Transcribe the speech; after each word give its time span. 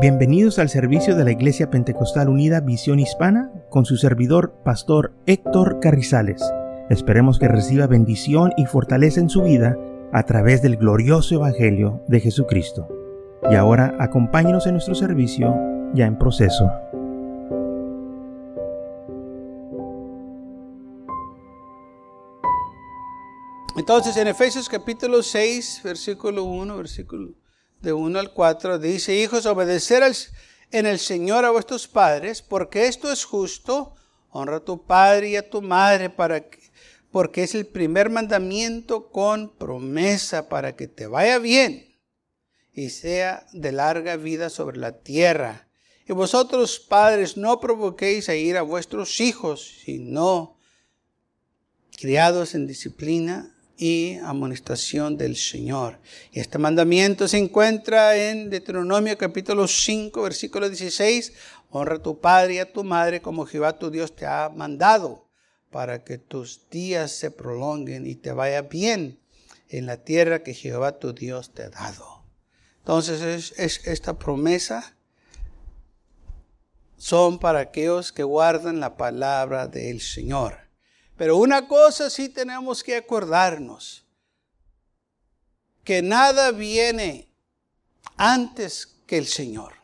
Bienvenidos 0.00 0.60
al 0.60 0.68
servicio 0.68 1.16
de 1.16 1.24
la 1.24 1.32
Iglesia 1.32 1.70
Pentecostal 1.70 2.28
Unida 2.28 2.60
Visión 2.60 3.00
Hispana 3.00 3.50
con 3.68 3.84
su 3.84 3.96
servidor, 3.96 4.54
Pastor 4.64 5.12
Héctor 5.26 5.80
Carrizales. 5.80 6.40
Esperemos 6.88 7.40
que 7.40 7.48
reciba 7.48 7.88
bendición 7.88 8.52
y 8.56 8.66
fortaleza 8.66 9.18
en 9.18 9.28
su 9.28 9.42
vida 9.42 9.76
a 10.12 10.22
través 10.22 10.62
del 10.62 10.76
glorioso 10.76 11.34
Evangelio 11.34 12.00
de 12.06 12.20
Jesucristo. 12.20 12.86
Y 13.50 13.56
ahora 13.56 13.96
acompáñenos 13.98 14.68
en 14.68 14.74
nuestro 14.74 14.94
servicio 14.94 15.52
ya 15.94 16.06
en 16.06 16.16
proceso. 16.16 16.70
Entonces 23.76 24.16
en 24.16 24.28
Efesios 24.28 24.68
capítulo 24.68 25.24
6, 25.24 25.80
versículo 25.82 26.44
1, 26.44 26.76
versículo 26.76 27.47
de 27.80 27.92
1 27.92 28.18
al 28.18 28.32
4, 28.32 28.78
dice, 28.78 29.16
hijos, 29.16 29.46
obedecer 29.46 30.02
en 30.70 30.86
el 30.86 30.98
Señor 30.98 31.44
a 31.44 31.50
vuestros 31.50 31.88
padres, 31.88 32.42
porque 32.42 32.86
esto 32.86 33.10
es 33.12 33.24
justo, 33.24 33.94
honra 34.30 34.56
a 34.56 34.64
tu 34.64 34.84
padre 34.84 35.30
y 35.30 35.36
a 35.36 35.48
tu 35.48 35.62
madre, 35.62 36.10
para 36.10 36.48
que, 36.48 36.58
porque 37.10 37.42
es 37.42 37.54
el 37.54 37.66
primer 37.66 38.10
mandamiento 38.10 39.10
con 39.10 39.56
promesa 39.56 40.48
para 40.48 40.76
que 40.76 40.88
te 40.88 41.06
vaya 41.06 41.38
bien 41.38 41.88
y 42.72 42.90
sea 42.90 43.46
de 43.52 43.72
larga 43.72 44.16
vida 44.16 44.50
sobre 44.50 44.78
la 44.78 45.00
tierra. 45.00 45.68
Y 46.06 46.12
vosotros, 46.12 46.78
padres, 46.78 47.36
no 47.36 47.60
provoquéis 47.60 48.28
a 48.28 48.34
ir 48.34 48.56
a 48.56 48.62
vuestros 48.62 49.20
hijos, 49.20 49.80
sino 49.84 50.58
criados 51.98 52.54
en 52.54 52.66
disciplina 52.66 53.57
y 53.78 54.18
amonestación 54.24 55.16
del 55.16 55.36
Señor. 55.36 55.98
Y 56.32 56.40
este 56.40 56.58
mandamiento 56.58 57.28
se 57.28 57.38
encuentra 57.38 58.16
en 58.16 58.50
Deuteronomio 58.50 59.16
capítulo 59.16 59.68
5, 59.68 60.20
versículo 60.20 60.68
16. 60.68 61.32
Honra 61.70 61.96
a 61.96 62.02
tu 62.02 62.20
padre 62.20 62.54
y 62.54 62.58
a 62.58 62.72
tu 62.72 62.82
madre 62.82 63.22
como 63.22 63.46
Jehová 63.46 63.78
tu 63.78 63.90
Dios 63.90 64.14
te 64.16 64.26
ha 64.26 64.48
mandado, 64.48 65.28
para 65.70 66.02
que 66.02 66.18
tus 66.18 66.68
días 66.70 67.12
se 67.12 67.30
prolonguen 67.30 68.06
y 68.06 68.16
te 68.16 68.32
vaya 68.32 68.62
bien 68.62 69.20
en 69.68 69.86
la 69.86 69.98
tierra 69.98 70.42
que 70.42 70.54
Jehová 70.54 70.98
tu 70.98 71.12
Dios 71.12 71.54
te 71.54 71.62
ha 71.62 71.70
dado. 71.70 72.24
Entonces 72.80 73.22
es, 73.22 73.58
es 73.58 73.86
esta 73.86 74.18
promesa 74.18 74.94
son 76.98 77.38
para 77.38 77.60
aquellos 77.60 78.10
que 78.10 78.24
guardan 78.24 78.80
la 78.80 78.96
palabra 78.96 79.68
del 79.68 80.00
Señor. 80.00 80.67
Pero 81.18 81.36
una 81.36 81.66
cosa 81.66 82.08
sí 82.08 82.28
tenemos 82.28 82.84
que 82.84 82.96
acordarnos, 82.96 84.06
que 85.82 86.00
nada 86.00 86.52
viene 86.52 87.28
antes 88.16 88.86
que 89.04 89.18
el 89.18 89.26
Señor. 89.26 89.74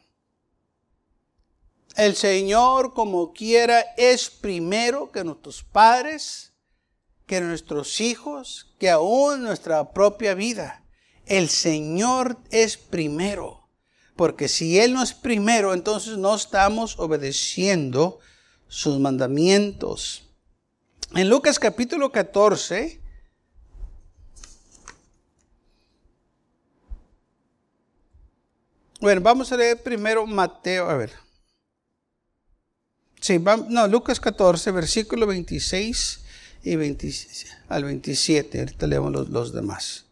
El 1.96 2.14
Señor, 2.14 2.94
como 2.94 3.32
quiera, 3.32 3.80
es 3.96 4.30
primero 4.30 5.10
que 5.10 5.24
nuestros 5.24 5.64
padres, 5.64 6.52
que 7.26 7.40
nuestros 7.40 8.00
hijos, 8.00 8.72
que 8.78 8.90
aún 8.90 9.42
nuestra 9.42 9.92
propia 9.92 10.34
vida. 10.34 10.84
El 11.26 11.48
Señor 11.48 12.38
es 12.50 12.76
primero. 12.76 13.68
Porque 14.14 14.46
si 14.46 14.78
Él 14.78 14.92
no 14.92 15.02
es 15.02 15.12
primero, 15.12 15.74
entonces 15.74 16.16
no 16.16 16.36
estamos 16.36 16.96
obedeciendo 16.98 18.20
sus 18.68 19.00
mandamientos. 19.00 20.23
En 21.16 21.28
Lucas 21.28 21.60
capítulo 21.60 22.10
14, 22.10 23.00
bueno, 29.00 29.20
vamos 29.20 29.52
a 29.52 29.56
leer 29.56 29.80
primero 29.80 30.26
Mateo, 30.26 30.90
a 30.90 30.96
ver. 30.96 31.12
Sí, 33.20 33.40
no, 33.68 33.86
Lucas 33.86 34.18
14, 34.18 34.72
versículo 34.72 35.28
26 35.28 36.20
y 36.64 36.72
al 37.68 37.84
27. 37.84 38.58
Ahorita 38.58 38.86
leemos 38.88 39.12
los, 39.12 39.28
los 39.28 39.52
demás. 39.52 40.06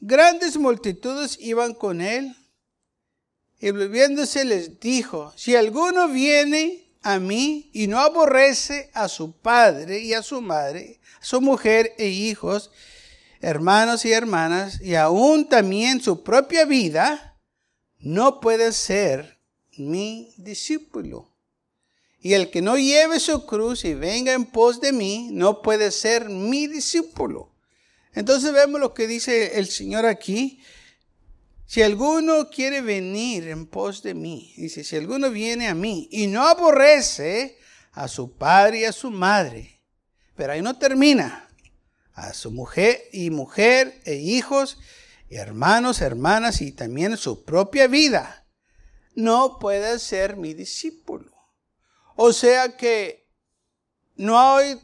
Grandes 0.00 0.58
multitudes 0.58 1.38
iban 1.40 1.72
con 1.72 2.02
él 2.02 2.36
y 3.58 3.70
volviéndose 3.70 4.44
les 4.44 4.78
dijo, 4.80 5.32
si 5.34 5.56
alguno 5.56 6.08
viene 6.08 6.87
a 7.02 7.18
mí 7.18 7.70
y 7.72 7.86
no 7.86 7.98
aborrece 7.98 8.90
a 8.94 9.08
su 9.08 9.32
padre 9.32 10.00
y 10.00 10.14
a 10.14 10.22
su 10.22 10.40
madre, 10.40 11.00
a 11.20 11.24
su 11.24 11.40
mujer 11.40 11.94
e 11.98 12.08
hijos, 12.08 12.70
hermanos 13.40 14.04
y 14.04 14.12
hermanas, 14.12 14.80
y 14.80 14.94
aún 14.94 15.48
también 15.48 16.00
su 16.00 16.22
propia 16.22 16.64
vida, 16.64 17.36
no 17.98 18.40
puede 18.40 18.72
ser 18.72 19.38
mi 19.76 20.32
discípulo. 20.36 21.32
Y 22.20 22.32
el 22.34 22.50
que 22.50 22.62
no 22.62 22.76
lleve 22.76 23.20
su 23.20 23.46
cruz 23.46 23.84
y 23.84 23.94
venga 23.94 24.32
en 24.32 24.44
pos 24.44 24.80
de 24.80 24.92
mí, 24.92 25.30
no 25.32 25.62
puede 25.62 25.92
ser 25.92 26.28
mi 26.28 26.66
discípulo. 26.66 27.52
Entonces 28.12 28.52
vemos 28.52 28.80
lo 28.80 28.94
que 28.94 29.06
dice 29.06 29.58
el 29.58 29.68
Señor 29.68 30.04
aquí. 30.04 30.60
Si 31.68 31.82
alguno 31.82 32.48
quiere 32.48 32.80
venir 32.80 33.46
en 33.48 33.66
pos 33.66 34.02
de 34.02 34.14
mí, 34.14 34.54
dice, 34.56 34.82
si 34.82 34.96
alguno 34.96 35.28
viene 35.28 35.68
a 35.68 35.74
mí 35.74 36.08
y 36.10 36.26
no 36.26 36.48
aborrece 36.48 37.58
a 37.92 38.08
su 38.08 38.38
padre 38.38 38.80
y 38.80 38.84
a 38.86 38.92
su 38.92 39.10
madre, 39.10 39.82
pero 40.34 40.54
ahí 40.54 40.62
no 40.62 40.78
termina, 40.78 41.46
a 42.14 42.32
su 42.32 42.52
mujer 42.52 43.02
y 43.12 43.28
mujer 43.28 44.00
e 44.06 44.14
hijos, 44.14 44.78
hermanos, 45.28 46.00
hermanas 46.00 46.62
y 46.62 46.72
también 46.72 47.18
su 47.18 47.44
propia 47.44 47.86
vida, 47.86 48.46
no 49.14 49.58
puede 49.58 49.98
ser 49.98 50.38
mi 50.38 50.54
discípulo. 50.54 51.36
O 52.16 52.32
sea 52.32 52.78
que 52.78 53.28
no 54.16 54.40
hay, 54.40 54.80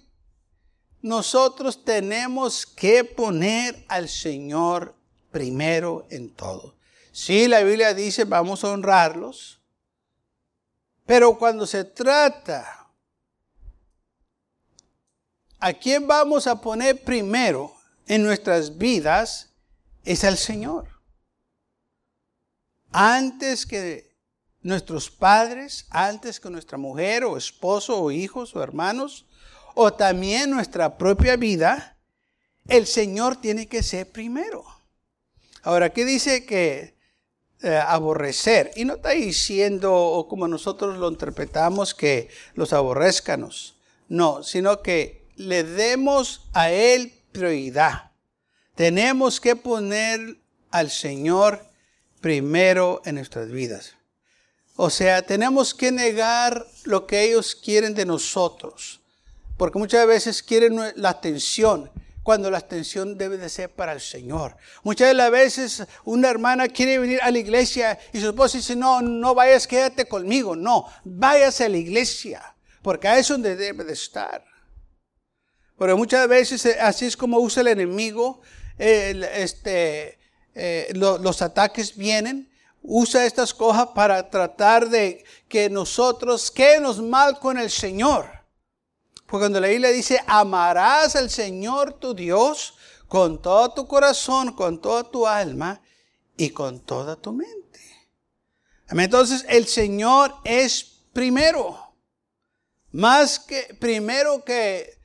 nosotros 1.00 1.82
tenemos 1.82 2.66
que 2.66 3.04
poner 3.04 3.86
al 3.88 4.10
Señor 4.10 5.02
primero 5.34 6.06
en 6.10 6.30
todo. 6.30 6.76
Sí, 7.10 7.48
la 7.48 7.64
Biblia 7.64 7.92
dice 7.92 8.22
vamos 8.22 8.62
a 8.62 8.70
honrarlos, 8.70 9.60
pero 11.04 11.36
cuando 11.36 11.66
se 11.66 11.82
trata 11.82 12.88
a 15.58 15.72
quién 15.72 16.06
vamos 16.06 16.46
a 16.46 16.60
poner 16.60 17.02
primero 17.02 17.74
en 18.06 18.22
nuestras 18.22 18.78
vidas, 18.78 19.50
es 20.04 20.22
al 20.22 20.38
Señor. 20.38 20.86
Antes 22.92 23.66
que 23.66 24.16
nuestros 24.62 25.10
padres, 25.10 25.86
antes 25.90 26.38
que 26.38 26.48
nuestra 26.48 26.78
mujer 26.78 27.24
o 27.24 27.36
esposo 27.36 28.00
o 28.00 28.12
hijos 28.12 28.54
o 28.54 28.62
hermanos, 28.62 29.26
o 29.74 29.92
también 29.92 30.50
nuestra 30.50 30.96
propia 30.96 31.34
vida, 31.34 31.98
el 32.68 32.86
Señor 32.86 33.40
tiene 33.40 33.66
que 33.66 33.82
ser 33.82 34.12
primero. 34.12 34.64
Ahora, 35.64 35.94
¿qué 35.94 36.04
dice 36.04 36.44
que 36.44 36.94
eh, 37.62 37.76
aborrecer? 37.76 38.70
Y 38.76 38.84
no 38.84 38.96
está 38.96 39.10
diciendo, 39.10 39.94
o 39.94 40.28
como 40.28 40.46
nosotros 40.46 40.98
lo 40.98 41.08
interpretamos, 41.08 41.94
que 41.94 42.28
los 42.54 42.74
aborrezcanos. 42.74 43.74
No, 44.08 44.42
sino 44.42 44.82
que 44.82 45.24
le 45.36 45.64
demos 45.64 46.48
a 46.52 46.70
Él 46.70 47.14
prioridad. 47.32 48.12
Tenemos 48.74 49.40
que 49.40 49.56
poner 49.56 50.36
al 50.70 50.90
Señor 50.90 51.64
primero 52.20 53.00
en 53.06 53.14
nuestras 53.14 53.50
vidas. 53.50 53.94
O 54.76 54.90
sea, 54.90 55.22
tenemos 55.22 55.72
que 55.72 55.92
negar 55.92 56.66
lo 56.84 57.06
que 57.06 57.22
ellos 57.22 57.54
quieren 57.54 57.94
de 57.94 58.04
nosotros. 58.04 59.00
Porque 59.56 59.78
muchas 59.78 60.06
veces 60.06 60.42
quieren 60.42 60.78
la 60.96 61.08
atención 61.08 61.90
cuando 62.24 62.50
la 62.50 62.58
atención 62.58 63.16
debe 63.16 63.36
de 63.36 63.50
ser 63.50 63.70
para 63.70 63.92
el 63.92 64.00
Señor. 64.00 64.56
Muchas 64.82 65.08
de 65.08 65.14
las 65.14 65.30
veces 65.30 65.86
una 66.04 66.30
hermana 66.30 66.66
quiere 66.68 66.98
venir 66.98 67.20
a 67.22 67.30
la 67.30 67.38
iglesia 67.38 67.98
y 68.12 68.20
su 68.20 68.30
esposo 68.30 68.56
dice, 68.56 68.74
no, 68.74 69.02
no 69.02 69.34
vayas, 69.34 69.68
quédate 69.68 70.06
conmigo. 70.06 70.56
No, 70.56 70.86
váyase 71.04 71.66
a 71.66 71.68
la 71.68 71.76
iglesia, 71.76 72.56
porque 72.82 73.06
ahí 73.06 73.20
es 73.20 73.28
donde 73.28 73.54
debe 73.54 73.84
de 73.84 73.92
estar. 73.92 74.42
Pero 75.78 75.98
muchas 75.98 76.26
veces 76.26 76.64
eh, 76.64 76.78
así 76.80 77.04
es 77.04 77.16
como 77.16 77.38
usa 77.38 77.60
el 77.60 77.68
enemigo, 77.68 78.40
este, 78.78 80.18
eh, 80.54 80.92
los 80.94 81.42
ataques 81.42 81.94
vienen, 81.94 82.50
usa 82.80 83.26
estas 83.26 83.52
cosas 83.52 83.88
para 83.94 84.30
tratar 84.30 84.88
de 84.88 85.24
que 85.46 85.68
nosotros 85.68 86.50
quedemos 86.50 87.02
mal 87.02 87.38
con 87.38 87.58
el 87.58 87.70
Señor. 87.70 88.43
Porque 89.34 89.46
cuando 89.46 89.60
la 89.60 89.66
Biblia 89.66 89.90
dice, 89.90 90.20
amarás 90.28 91.16
al 91.16 91.28
Señor 91.28 91.94
tu 91.94 92.14
Dios 92.14 92.74
con 93.08 93.42
todo 93.42 93.68
tu 93.70 93.88
corazón, 93.88 94.52
con 94.52 94.80
toda 94.80 95.02
tu 95.02 95.26
alma 95.26 95.82
y 96.36 96.50
con 96.50 96.78
toda 96.78 97.16
tu 97.16 97.32
mente. 97.32 97.80
Entonces 98.88 99.44
el 99.48 99.66
Señor 99.66 100.36
es 100.44 101.00
primero. 101.12 101.96
Más 102.92 103.40
que 103.40 103.76
primero 103.80 104.44
que 104.44 105.00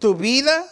tu 0.00 0.16
vida, 0.16 0.66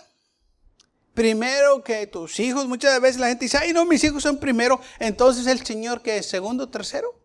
primero 1.15 1.85
que 1.85 2.09
tus 2.09 2.41
hijos. 2.41 2.67
Muchas 2.67 3.01
veces 3.01 3.21
la 3.21 3.29
gente 3.29 3.45
dice, 3.45 3.59
ay 3.59 3.73
no, 3.73 3.85
mis 3.85 4.03
hijos 4.03 4.25
son 4.25 4.39
primero. 4.39 4.81
Entonces 4.99 5.47
el 5.47 5.65
Señor 5.65 6.03
que 6.03 6.17
es 6.17 6.27
segundo, 6.29 6.69
tercero. 6.69 7.19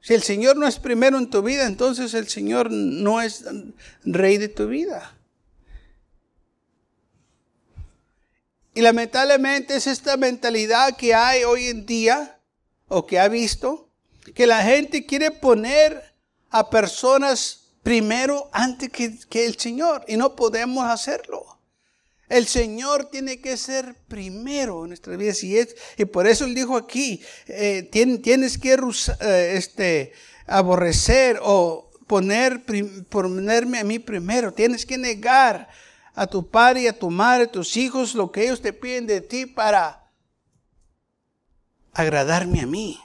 Si 0.00 0.14
el 0.14 0.22
Señor 0.22 0.56
no 0.56 0.66
es 0.66 0.78
primero 0.78 1.18
en 1.18 1.28
tu 1.28 1.42
vida, 1.42 1.66
entonces 1.66 2.14
el 2.14 2.28
Señor 2.28 2.70
no 2.70 3.20
es 3.20 3.44
rey 4.04 4.38
de 4.38 4.48
tu 4.48 4.66
vida. 4.68 5.14
Y 8.74 8.80
lamentablemente 8.80 9.74
es 9.74 9.88
esta 9.88 10.16
mentalidad 10.16 10.96
que 10.96 11.12
hay 11.12 11.42
hoy 11.42 11.66
en 11.66 11.84
día, 11.84 12.38
o 12.86 13.06
que 13.06 13.18
ha 13.18 13.28
visto, 13.28 13.90
que 14.34 14.46
la 14.46 14.62
gente 14.62 15.04
quiere 15.04 15.30
poner 15.30 16.14
a 16.50 16.70
personas 16.70 17.72
primero 17.82 18.48
antes 18.52 18.90
que, 18.90 19.46
el 19.46 19.58
Señor, 19.58 20.04
y 20.06 20.16
no 20.16 20.36
podemos 20.36 20.84
hacerlo. 20.84 21.47
El 22.28 22.46
Señor 22.46 23.06
tiene 23.06 23.40
que 23.40 23.56
ser 23.56 23.94
primero 24.06 24.84
en 24.84 24.88
nuestras 24.88 25.16
vidas 25.16 25.42
y, 25.42 25.56
es, 25.56 25.74
y 25.96 26.04
por 26.04 26.26
eso 26.26 26.44
él 26.44 26.54
dijo 26.54 26.76
aquí, 26.76 27.22
eh, 27.46 27.88
tienes 27.90 28.58
que 28.58 28.74
eh, 28.74 29.52
este, 29.56 30.12
aborrecer 30.46 31.40
o 31.42 31.90
poner, 32.06 32.64
ponerme 33.08 33.78
a 33.78 33.84
mí 33.84 33.98
primero, 33.98 34.52
tienes 34.52 34.84
que 34.84 34.98
negar 34.98 35.68
a 36.14 36.26
tu 36.26 36.50
padre 36.50 36.82
y 36.82 36.86
a 36.86 36.98
tu 36.98 37.10
madre, 37.10 37.44
a 37.44 37.52
tus 37.52 37.76
hijos, 37.76 38.14
lo 38.14 38.30
que 38.30 38.44
ellos 38.44 38.60
te 38.60 38.74
piden 38.74 39.06
de 39.06 39.22
ti 39.22 39.46
para 39.46 40.10
agradarme 41.94 42.60
a 42.60 42.66
mí. 42.66 43.00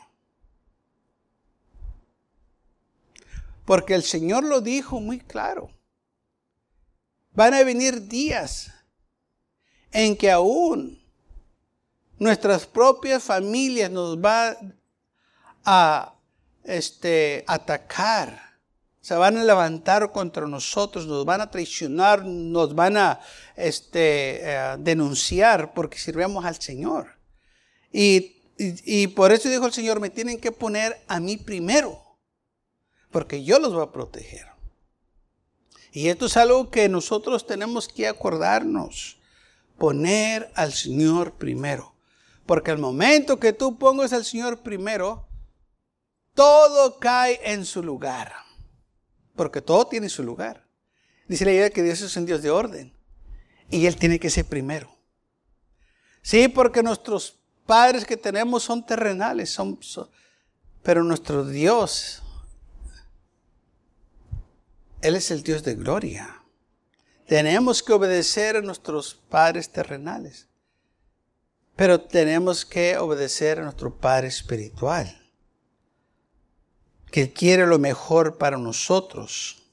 Porque 3.65 3.93
el 3.93 4.03
Señor 4.03 4.43
lo 4.43 4.59
dijo 4.59 4.99
muy 4.99 5.19
claro. 5.19 5.71
Van 7.31 7.53
a 7.53 7.63
venir 7.63 8.07
días 8.07 8.71
en 9.93 10.17
que 10.17 10.31
aún 10.31 10.99
nuestras 12.17 12.65
propias 12.65 13.23
familias 13.23 13.91
nos 13.91 14.19
van 14.19 14.77
a 15.63 16.15
este, 16.63 17.43
atacar. 17.47 18.41
Se 19.01 19.15
van 19.15 19.37
a 19.37 19.43
levantar 19.43 20.11
contra 20.11 20.47
nosotros, 20.47 21.05
nos 21.05 21.25
van 21.25 21.41
a 21.41 21.51
traicionar, 21.51 22.25
nos 22.25 22.73
van 22.73 22.97
a 22.97 23.19
este, 23.55 24.39
eh, 24.41 24.75
denunciar 24.79 25.73
porque 25.73 25.97
sirvemos 25.97 26.45
al 26.45 26.59
Señor. 26.61 27.17
Y, 27.91 28.37
y 28.57 29.07
por 29.07 29.31
eso 29.31 29.49
dijo 29.49 29.65
el 29.65 29.73
Señor, 29.73 29.99
me 29.99 30.09
tienen 30.09 30.39
que 30.39 30.51
poner 30.51 31.03
a 31.07 31.19
mí 31.19 31.37
primero, 31.37 32.01
porque 33.11 33.43
yo 33.43 33.59
los 33.59 33.73
voy 33.73 33.83
a 33.83 33.91
proteger. 33.91 34.47
Y 35.91 36.07
esto 36.07 36.25
es 36.25 36.37
algo 36.37 36.71
que 36.71 36.89
nosotros 36.89 37.45
tenemos 37.45 37.87
que 37.87 38.07
acordarnos 38.07 39.17
poner 39.77 40.51
al 40.55 40.73
Señor 40.73 41.33
primero. 41.33 41.95
Porque 42.45 42.71
al 42.71 42.77
momento 42.77 43.39
que 43.39 43.53
tú 43.53 43.77
pongas 43.77 44.13
al 44.13 44.25
Señor 44.25 44.61
primero, 44.61 45.27
todo 46.33 46.99
cae 46.99 47.39
en 47.43 47.65
su 47.65 47.81
lugar. 47.81 48.33
Porque 49.35 49.61
todo 49.61 49.87
tiene 49.87 50.09
su 50.09 50.23
lugar. 50.23 50.67
Dice 51.27 51.45
la 51.45 51.53
idea 51.53 51.69
que 51.69 51.83
Dios 51.83 52.01
es 52.01 52.15
un 52.17 52.25
Dios 52.25 52.41
de 52.41 52.51
orden. 52.51 52.93
Y 53.69 53.85
Él 53.85 53.95
tiene 53.95 54.19
que 54.19 54.29
ser 54.29 54.45
primero. 54.45 54.93
Sí, 56.21 56.47
porque 56.47 56.83
nuestros 56.83 57.39
padres 57.65 58.05
que 58.05 58.17
tenemos 58.17 58.63
son 58.63 58.85
terrenales, 58.85 59.49
son, 59.49 59.79
pero 60.81 61.03
nuestro 61.03 61.45
Dios, 61.45 62.21
Él 65.01 65.15
es 65.15 65.31
el 65.31 65.43
Dios 65.43 65.63
de 65.63 65.75
gloria. 65.75 66.42
Tenemos 67.33 67.81
que 67.81 67.93
obedecer 67.93 68.57
a 68.57 68.61
nuestros 68.61 69.15
padres 69.15 69.67
terrenales, 69.67 70.45
pero 71.75 71.99
tenemos 71.99 72.63
que 72.63 72.95
obedecer 72.99 73.57
a 73.57 73.63
nuestro 73.63 73.97
Padre 73.97 74.27
espiritual, 74.27 75.19
que 77.09 77.33
quiere 77.33 77.65
lo 77.65 77.79
mejor 77.79 78.37
para 78.37 78.59
nosotros. 78.59 79.63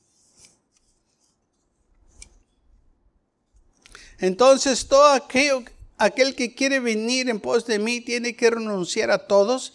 Entonces 4.20 4.88
todo 4.88 5.12
aquello, 5.12 5.62
aquel 5.98 6.34
que 6.34 6.54
quiere 6.54 6.80
venir 6.80 7.28
en 7.28 7.40
pos 7.40 7.66
de 7.66 7.78
mí 7.78 8.00
tiene 8.00 8.34
que 8.36 8.48
renunciar 8.48 9.10
a 9.10 9.26
todos 9.26 9.74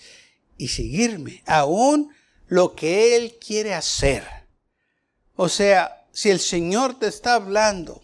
y 0.58 0.70
seguirme, 0.70 1.44
aún 1.46 2.12
lo 2.48 2.74
que 2.74 3.16
Él 3.16 3.38
quiere 3.40 3.76
hacer. 3.76 4.24
O 5.36 5.50
sea, 5.50 6.05
si 6.16 6.30
el 6.30 6.40
Señor 6.40 6.98
te 6.98 7.08
está 7.08 7.34
hablando, 7.34 8.02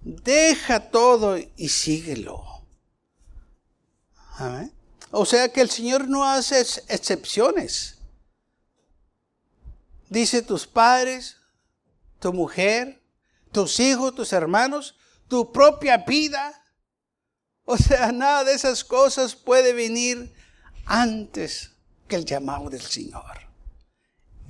deja 0.00 0.90
todo 0.90 1.36
y 1.36 1.68
síguelo. 1.68 2.42
O 5.10 5.26
sea 5.26 5.52
que 5.52 5.60
el 5.60 5.68
Señor 5.68 6.08
no 6.08 6.24
hace 6.24 6.58
excepciones. 6.88 7.98
Dice 10.08 10.40
tus 10.40 10.66
padres, 10.66 11.36
tu 12.20 12.32
mujer, 12.32 13.02
tus 13.52 13.78
hijos, 13.80 14.14
tus 14.14 14.32
hermanos, 14.32 14.96
tu 15.28 15.52
propia 15.52 15.98
vida. 15.98 16.64
O 17.66 17.76
sea, 17.76 18.12
nada 18.12 18.44
de 18.44 18.54
esas 18.54 18.82
cosas 18.82 19.36
puede 19.36 19.74
venir 19.74 20.32
antes 20.86 21.72
que 22.08 22.16
el 22.16 22.24
llamado 22.24 22.70
del 22.70 22.80
Señor. 22.80 23.40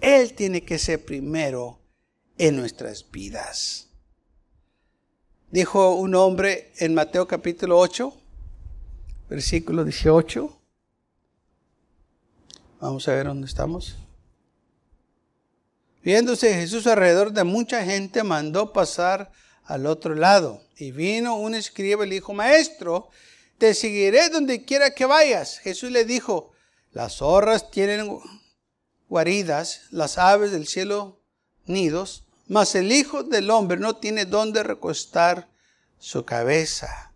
Él 0.00 0.34
tiene 0.34 0.64
que 0.64 0.78
ser 0.78 1.04
primero 1.04 1.79
en 2.40 2.56
nuestras 2.56 3.04
vidas. 3.10 3.88
Dijo 5.50 5.96
un 5.96 6.14
hombre 6.14 6.72
en 6.78 6.94
Mateo 6.94 7.28
capítulo 7.28 7.78
8, 7.78 8.14
versículo 9.28 9.84
18. 9.84 10.58
Vamos 12.80 13.06
a 13.06 13.12
ver 13.12 13.26
dónde 13.26 13.46
estamos. 13.46 13.94
Viéndose 16.02 16.54
Jesús 16.54 16.86
alrededor 16.86 17.30
de 17.32 17.44
mucha 17.44 17.84
gente, 17.84 18.22
mandó 18.22 18.72
pasar 18.72 19.30
al 19.64 19.84
otro 19.84 20.14
lado. 20.14 20.62
Y 20.78 20.92
vino 20.92 21.36
un 21.36 21.54
escriba 21.54 22.06
y 22.06 22.08
le 22.08 22.14
dijo, 22.14 22.32
Maestro, 22.32 23.10
te 23.58 23.74
seguiré 23.74 24.30
donde 24.30 24.64
quiera 24.64 24.94
que 24.94 25.04
vayas. 25.04 25.58
Jesús 25.58 25.90
le 25.90 26.06
dijo, 26.06 26.52
las 26.90 27.16
zorras 27.16 27.70
tienen 27.70 28.18
guaridas, 29.10 29.82
las 29.90 30.16
aves 30.16 30.52
del 30.52 30.66
cielo 30.66 31.20
nidos, 31.66 32.24
mas 32.50 32.74
el 32.74 32.90
Hijo 32.90 33.22
del 33.22 33.48
Hombre 33.48 33.78
no 33.78 33.94
tiene 33.94 34.24
dónde 34.24 34.64
recostar 34.64 35.48
su 36.00 36.24
cabeza. 36.24 37.12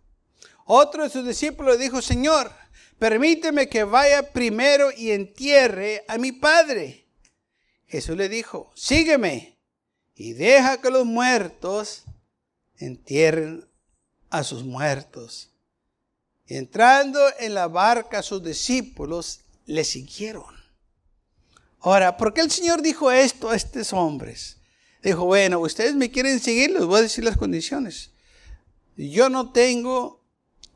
Otro 0.64 1.02
de 1.02 1.10
sus 1.10 1.26
discípulos 1.26 1.76
dijo, 1.76 2.00
Señor, 2.00 2.52
permíteme 3.00 3.68
que 3.68 3.82
vaya 3.82 4.30
primero 4.32 4.92
y 4.96 5.10
entierre 5.10 6.04
a 6.06 6.18
mi 6.18 6.30
Padre. 6.30 7.08
Jesús 7.88 8.16
le 8.16 8.28
dijo, 8.28 8.70
sígueme 8.76 9.58
y 10.14 10.34
deja 10.34 10.80
que 10.80 10.88
los 10.88 11.04
muertos 11.04 12.04
entierren 12.78 13.68
a 14.30 14.44
sus 14.44 14.62
muertos. 14.62 15.50
Entrando 16.46 17.20
en 17.40 17.54
la 17.54 17.66
barca, 17.66 18.22
sus 18.22 18.40
discípulos 18.40 19.40
le 19.66 19.82
siguieron. 19.82 20.54
Ahora, 21.80 22.16
¿por 22.16 22.32
qué 22.32 22.40
el 22.40 22.52
Señor 22.52 22.82
dijo 22.82 23.10
esto 23.10 23.50
a 23.50 23.56
estos 23.56 23.92
hombres? 23.92 24.58
Dijo, 25.04 25.26
bueno, 25.26 25.58
ustedes 25.58 25.94
me 25.94 26.10
quieren 26.10 26.40
seguir, 26.40 26.70
les 26.70 26.86
voy 26.86 27.00
a 27.00 27.02
decir 27.02 27.24
las 27.24 27.36
condiciones. 27.36 28.10
Yo 28.96 29.28
no 29.28 29.52
tengo 29.52 30.24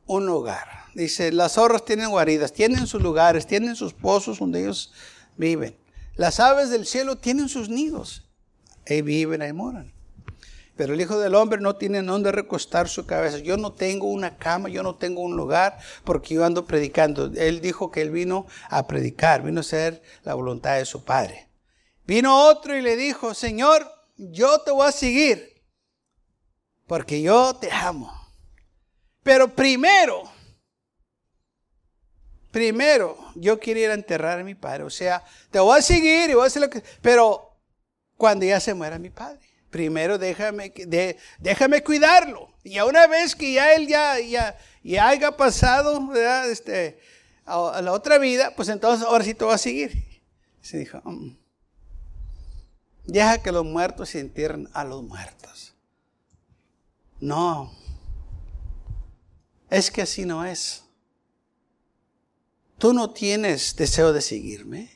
un 0.07 0.29
hogar. 0.29 0.69
Dice, 0.95 1.33
las 1.33 1.53
zorras 1.53 1.87
tienen 1.87 2.11
guaridas, 2.11 2.53
tienen 2.53 2.87
sus 2.87 3.01
lugares, 3.01 3.47
tienen 3.47 3.75
sus 3.75 3.95
pozos 3.95 4.39
donde 4.39 4.61
ellos 4.61 4.93
viven. 5.39 5.75
Las 6.15 6.41
aves 6.41 6.69
del 6.69 6.85
cielo 6.85 7.17
tienen 7.17 7.49
sus 7.49 7.71
nidos. 7.71 8.29
Ahí 8.87 9.01
viven, 9.01 9.41
ahí 9.41 9.55
moran. 9.55 9.95
Pero 10.77 10.93
el 10.93 11.01
Hijo 11.01 11.19
del 11.19 11.35
Hombre 11.35 11.61
no 11.61 11.77
tiene 11.77 12.03
donde 12.03 12.31
recostar 12.31 12.89
su 12.89 13.07
cabeza. 13.07 13.39
Yo 13.39 13.57
no 13.57 13.73
tengo 13.73 14.09
una 14.09 14.37
cama, 14.37 14.69
yo 14.69 14.83
no 14.83 14.97
tengo 14.97 15.23
un 15.23 15.37
lugar, 15.37 15.79
porque 16.05 16.35
yo 16.35 16.45
ando 16.45 16.67
predicando. 16.67 17.33
Él 17.35 17.63
dijo 17.63 17.91
que 17.91 18.03
él 18.03 18.11
vino 18.11 18.47
a 18.69 18.87
predicar, 18.87 19.43
vino 19.43 19.61
a 19.61 19.63
hacer 19.63 20.03
la 20.23 20.35
voluntad 20.35 20.77
de 20.77 20.85
su 20.85 21.03
Padre. 21.03 21.49
Vino 22.07 22.47
otro 22.47 22.77
y 22.77 22.83
le 22.83 22.97
dijo, 22.97 23.35
Señor, 23.35 23.98
yo 24.19 24.61
te 24.61 24.73
voy 24.73 24.87
a 24.87 24.93
seguir 24.93 25.63
porque 26.87 27.23
yo 27.23 27.55
te 27.55 27.71
amo. 27.71 28.13
Pero 29.23 29.49
primero, 29.55 30.25
primero, 32.51 33.17
yo 33.35 33.59
quiero 33.61 33.81
ir 33.81 33.91
a 33.91 33.95
enterrar 33.95 34.41
a 34.41 34.45
mi 34.45 34.55
padre. 34.55 34.85
O 34.85 34.91
sea, 34.91 35.25
te 35.51 35.61
voy 35.61 35.79
a 35.79 35.83
seguir 35.83 36.31
y 36.31 36.35
voy 36.35 36.45
a 36.45 36.47
hacer 36.47 36.63
lo 36.63 36.71
que... 36.71 36.83
Pero 37.01 37.57
cuando 38.17 38.45
ya 38.45 38.59
se 38.59 38.75
muera 38.75 38.99
mi 38.99 39.11
padre, 39.11 39.41
primero 39.71 40.19
déjame, 40.19 40.73
déjame 41.39 41.85
cuidarlo. 41.85 42.53
Y 42.65 42.79
a 42.79 42.85
una 42.85 43.07
vez 43.07 43.37
que 43.37 43.53
ya 43.53 43.73
él 43.75 43.87
ya, 43.87 44.19
ya, 44.19 44.59
ya 44.83 45.09
haya 45.09 45.37
pasado 45.37 46.11
Este, 46.51 46.99
a, 47.45 47.81
la 47.83 47.93
otra 47.93 48.19
vida, 48.19 48.55
pues 48.57 48.69
entonces 48.69 49.07
ahora 49.07 49.25
sí 49.25 49.35
te 49.35 49.45
voy 49.45 49.55
a 49.55 49.59
seguir. 49.59 49.93
Se 50.61 50.79
dijo, 50.79 51.01
mm". 51.05 51.48
Deja 53.09 53.43
que 53.43 53.53
los 53.53 53.65
muertos 53.65 54.11
se 54.11 54.21
entierren 54.21 54.69
a 54.75 54.85
los 54.85 55.03
muertos. 55.03 55.73
No. 57.21 57.73
Es 59.71 59.91
que 59.91 60.03
así 60.03 60.27
no 60.27 60.45
es. 60.45 60.85
Tú 62.77 62.93
no 62.93 63.11
tienes 63.11 63.75
deseo 63.77 64.13
de 64.13 64.21
seguirme. 64.21 64.91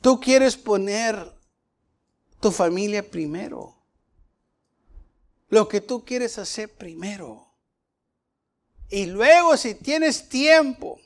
Tú 0.00 0.20
quieres 0.20 0.56
poner 0.56 1.34
tu 2.40 2.52
familia 2.52 3.10
primero. 3.10 3.76
Lo 5.48 5.66
que 5.66 5.80
tú 5.80 6.04
quieres 6.04 6.38
hacer 6.38 6.72
primero. 6.72 7.48
Y 8.88 9.06
luego 9.06 9.56
si 9.56 9.74
tienes 9.74 10.28
tiempo, 10.28 11.00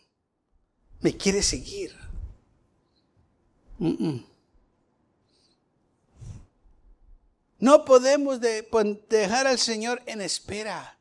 me 1.00 1.16
quieres 1.16 1.46
seguir. 1.46 1.99
No 7.58 7.84
podemos 7.84 8.40
dejar 8.40 9.46
al 9.46 9.58
Señor 9.58 10.02
en 10.06 10.20
espera. 10.20 10.98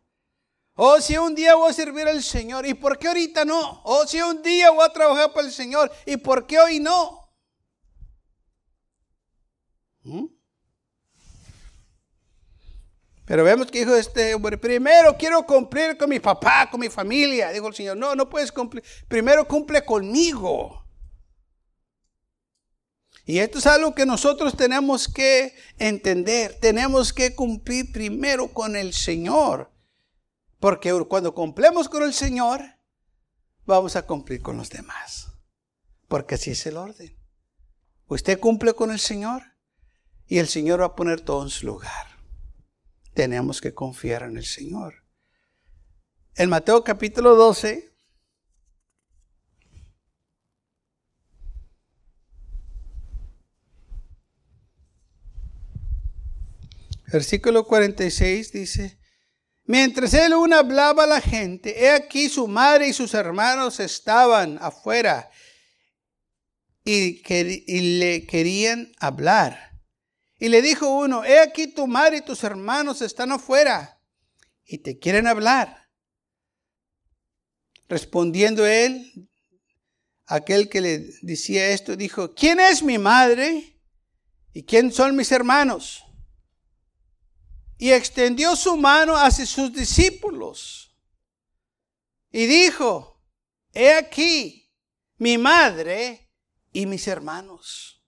Oh, 0.75 1.01
si 1.01 1.17
un 1.17 1.35
día 1.35 1.55
voy 1.55 1.69
a 1.69 1.73
servir 1.73 2.07
al 2.07 2.23
Señor, 2.23 2.65
¿y 2.65 2.73
por 2.73 2.97
qué 2.97 3.09
ahorita 3.09 3.43
no? 3.43 3.81
Oh, 3.83 4.07
si 4.07 4.21
un 4.21 4.41
día 4.41 4.71
voy 4.71 4.85
a 4.85 4.93
trabajar 4.93 5.33
para 5.33 5.45
el 5.45 5.53
Señor, 5.53 5.91
¿y 6.05 6.15
por 6.15 6.47
qué 6.47 6.57
hoy 6.57 6.79
no? 6.79 7.29
¿Mm? 10.03 10.25
Pero 13.25 13.43
vemos 13.43 13.69
que 13.69 13.79
dijo 13.79 13.93
este 13.93 14.33
hombre, 14.33 14.57
primero 14.57 15.15
quiero 15.17 15.45
cumplir 15.45 15.97
con 15.97 16.09
mi 16.09 16.19
papá, 16.19 16.69
con 16.71 16.79
mi 16.79 16.89
familia. 16.89 17.51
Dijo 17.51 17.67
el 17.67 17.75
Señor, 17.75 17.97
no, 17.97 18.15
no 18.15 18.27
puedes 18.27 18.51
cumplir. 18.51 18.83
Primero 19.07 19.47
cumple 19.47 19.85
conmigo. 19.85 20.88
Y 23.29 23.39
esto 23.39 23.59
es 23.59 23.67
algo 23.67 23.93
que 23.93 24.07
nosotros 24.07 24.57
tenemos 24.57 25.07
que 25.07 25.53
entender. 25.77 26.57
Tenemos 26.59 27.13
que 27.13 27.35
cumplir 27.35 27.91
primero 27.91 28.47
con 28.47 28.75
el 28.75 28.93
Señor. 28.93 29.71
Porque 30.59 30.91
cuando 31.07 31.35
cumplemos 31.35 31.87
con 31.87 32.01
el 32.01 32.13
Señor, 32.13 32.61
vamos 33.65 33.95
a 33.95 34.07
cumplir 34.07 34.41
con 34.41 34.57
los 34.57 34.69
demás. 34.71 35.27
Porque 36.07 36.35
así 36.35 36.51
es 36.51 36.65
el 36.65 36.77
orden. 36.77 37.15
Usted 38.07 38.39
cumple 38.39 38.73
con 38.73 38.89
el 38.89 38.99
Señor 38.99 39.43
y 40.25 40.39
el 40.39 40.47
Señor 40.47 40.81
va 40.81 40.87
a 40.87 40.95
poner 40.95 41.21
todo 41.21 41.43
en 41.43 41.49
su 41.49 41.67
lugar 41.67 42.09
tenemos 43.19 43.59
que 43.59 43.73
confiar 43.73 44.23
en 44.23 44.37
el 44.37 44.45
Señor. 44.45 45.03
En 46.35 46.49
Mateo 46.49 46.85
capítulo 46.85 47.35
12, 47.35 47.88
versículo 57.11 57.65
46 57.65 58.51
dice, 58.51 58.99
mientras 59.65 60.13
él 60.13 60.33
aún 60.33 60.53
hablaba 60.53 61.03
a 61.03 61.07
la 61.07 61.21
gente, 61.21 61.83
he 61.83 61.89
aquí 61.89 62.29
su 62.29 62.47
madre 62.47 62.87
y 62.87 62.93
sus 62.93 63.13
hermanos 63.13 63.79
estaban 63.79 64.57
afuera 64.61 65.29
y, 66.83 67.21
y 67.27 67.99
le 67.99 68.25
querían 68.25 68.91
hablar. 68.99 69.69
Y 70.39 70.49
le 70.49 70.61
dijo 70.61 70.89
uno, 70.89 71.25
he 71.25 71.39
aquí 71.39 71.67
tu 71.67 71.85
madre 71.87 72.17
y 72.17 72.21
tus 72.21 72.43
hermanos 72.43 73.01
están 73.01 73.31
afuera 73.31 74.01
y 74.65 74.77
te 74.77 74.97
quieren 74.97 75.27
hablar. 75.27 75.89
Respondiendo 77.89 78.65
él, 78.65 79.29
aquel 80.27 80.69
que 80.69 80.79
le 80.79 80.99
decía 81.21 81.69
esto, 81.69 81.95
dijo, 81.95 82.33
¿quién 82.33 82.59
es 82.59 82.83
mi 82.83 82.97
madre 82.97 83.81
y 84.53 84.63
quién 84.63 84.91
son 84.91 85.15
mis 85.15 85.31
hermanos? 85.31 86.03
Y 87.79 87.91
extendió 87.91 88.55
su 88.55 88.77
mano 88.77 89.15
hacia 89.15 89.47
sus 89.47 89.73
discípulos 89.73 90.89
y 92.31 92.45
dijo, 92.45 93.23
he 93.73 93.93
aquí 93.93 94.71
mi 95.17 95.37
madre 95.37 96.29
y 96.71 96.85
mis 96.85 97.07
hermanos. 97.07 98.03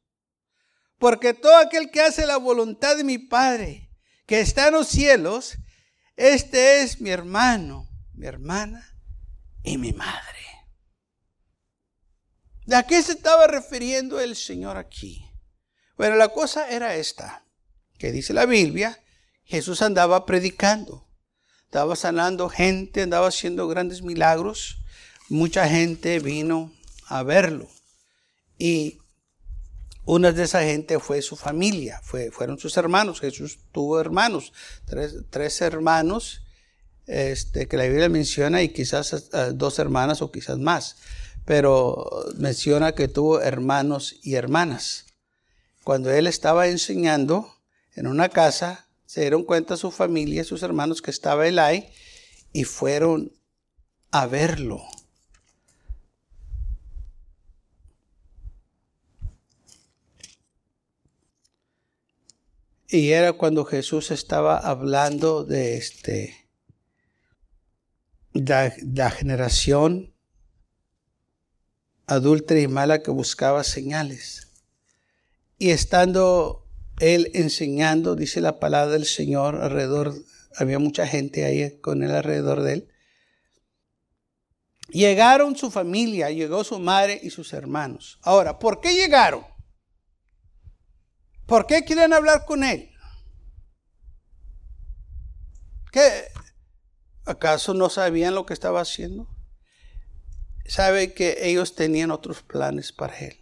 Porque 0.97 1.33
todo 1.33 1.57
aquel 1.57 1.89
que 1.89 2.01
hace 2.01 2.25
la 2.27 2.37
voluntad 2.37 2.95
de 2.95 3.03
mi 3.03 3.17
Padre, 3.17 3.89
que 4.27 4.39
está 4.39 4.67
en 4.67 4.75
los 4.75 4.87
cielos, 4.87 5.57
este 6.15 6.83
es 6.83 7.01
mi 7.01 7.09
hermano, 7.09 7.89
mi 8.13 8.27
hermana 8.27 8.95
y 9.63 9.77
mi 9.79 9.93
madre. 9.93 10.39
¿De 12.65 12.75
a 12.75 12.83
qué 12.83 13.01
se 13.01 13.13
estaba 13.13 13.47
refiriendo 13.47 14.19
el 14.19 14.35
Señor 14.35 14.77
aquí? 14.77 15.27
Bueno, 15.97 16.15
la 16.15 16.29
cosa 16.29 16.69
era 16.69 16.95
esta, 16.95 17.45
que 17.97 18.11
dice 18.11 18.33
la 18.33 18.45
Biblia, 18.45 19.03
Jesús 19.51 19.81
andaba 19.81 20.25
predicando, 20.25 21.05
estaba 21.65 21.97
sanando 21.97 22.47
gente, 22.47 23.01
andaba 23.01 23.27
haciendo 23.27 23.67
grandes 23.67 24.01
milagros, 24.01 24.77
mucha 25.27 25.67
gente 25.67 26.19
vino 26.19 26.71
a 27.07 27.21
verlo. 27.23 27.67
Y 28.57 28.99
una 30.05 30.31
de 30.31 30.43
esa 30.43 30.63
gente 30.63 30.99
fue 30.99 31.21
su 31.21 31.35
familia, 31.35 31.99
fue, 32.01 32.31
fueron 32.31 32.59
sus 32.59 32.77
hermanos. 32.77 33.19
Jesús 33.19 33.59
tuvo 33.73 33.99
hermanos, 33.99 34.53
tres, 34.85 35.59
hermanos 35.59 36.43
este, 37.05 37.67
que 37.67 37.75
la 37.75 37.83
Biblia 37.83 38.07
menciona 38.07 38.61
y 38.61 38.69
quizás 38.69 39.11
eh, 39.11 39.51
dos 39.53 39.79
hermanas 39.79 40.21
o 40.21 40.31
quizás 40.31 40.59
más, 40.59 40.95
pero 41.43 42.09
menciona 42.37 42.93
que 42.93 43.09
tuvo 43.09 43.41
hermanos 43.41 44.15
y 44.23 44.35
hermanas. 44.35 45.07
Cuando 45.83 46.09
él 46.09 46.27
estaba 46.27 46.69
enseñando 46.69 47.53
en 47.95 48.07
una 48.07 48.29
casa, 48.29 48.87
se 49.11 49.19
dieron 49.19 49.43
cuenta 49.43 49.75
su 49.75 49.91
familia, 49.91 50.45
sus 50.45 50.63
hermanos 50.63 51.01
que 51.01 51.11
estaba 51.11 51.43
ahí 51.43 51.89
y 52.53 52.63
fueron 52.63 53.35
a 54.09 54.25
verlo. 54.25 54.81
Y 62.87 63.09
era 63.09 63.33
cuando 63.33 63.65
Jesús 63.65 64.11
estaba 64.11 64.57
hablando 64.57 65.43
de 65.43 65.75
este, 65.75 66.47
la 68.31 69.11
generación 69.11 70.13
adulta 72.07 72.57
y 72.57 72.69
mala 72.69 73.03
que 73.03 73.11
buscaba 73.11 73.65
señales. 73.65 74.53
Y 75.57 75.71
estando 75.71 76.60
él 77.01 77.31
enseñando, 77.33 78.15
dice 78.15 78.41
la 78.41 78.59
palabra 78.59 78.93
del 78.93 79.05
Señor, 79.05 79.55
alrededor, 79.55 80.13
había 80.55 80.79
mucha 80.79 81.07
gente 81.07 81.43
ahí 81.43 81.79
con 81.81 82.03
él 82.03 82.11
alrededor 82.11 82.61
de 82.61 82.73
él. 82.73 82.87
Llegaron 84.89 85.55
su 85.55 85.71
familia, 85.71 86.29
llegó 86.29 86.63
su 86.63 86.79
madre 86.79 87.19
y 87.23 87.31
sus 87.31 87.53
hermanos. 87.53 88.19
Ahora, 88.21 88.59
¿por 88.59 88.81
qué 88.81 88.93
llegaron? 88.93 89.45
¿Por 91.47 91.65
qué 91.65 91.83
quieren 91.83 92.13
hablar 92.13 92.45
con 92.45 92.63
él? 92.63 92.91
¿Qué? 95.91 96.25
¿Acaso 97.25 97.73
no 97.73 97.89
sabían 97.89 98.35
lo 98.35 98.45
que 98.45 98.53
estaba 98.53 98.81
haciendo? 98.81 99.27
Sabe 100.65 101.13
que 101.13 101.49
ellos 101.49 101.73
tenían 101.75 102.11
otros 102.11 102.43
planes 102.43 102.91
para 102.91 103.17
él. 103.17 103.40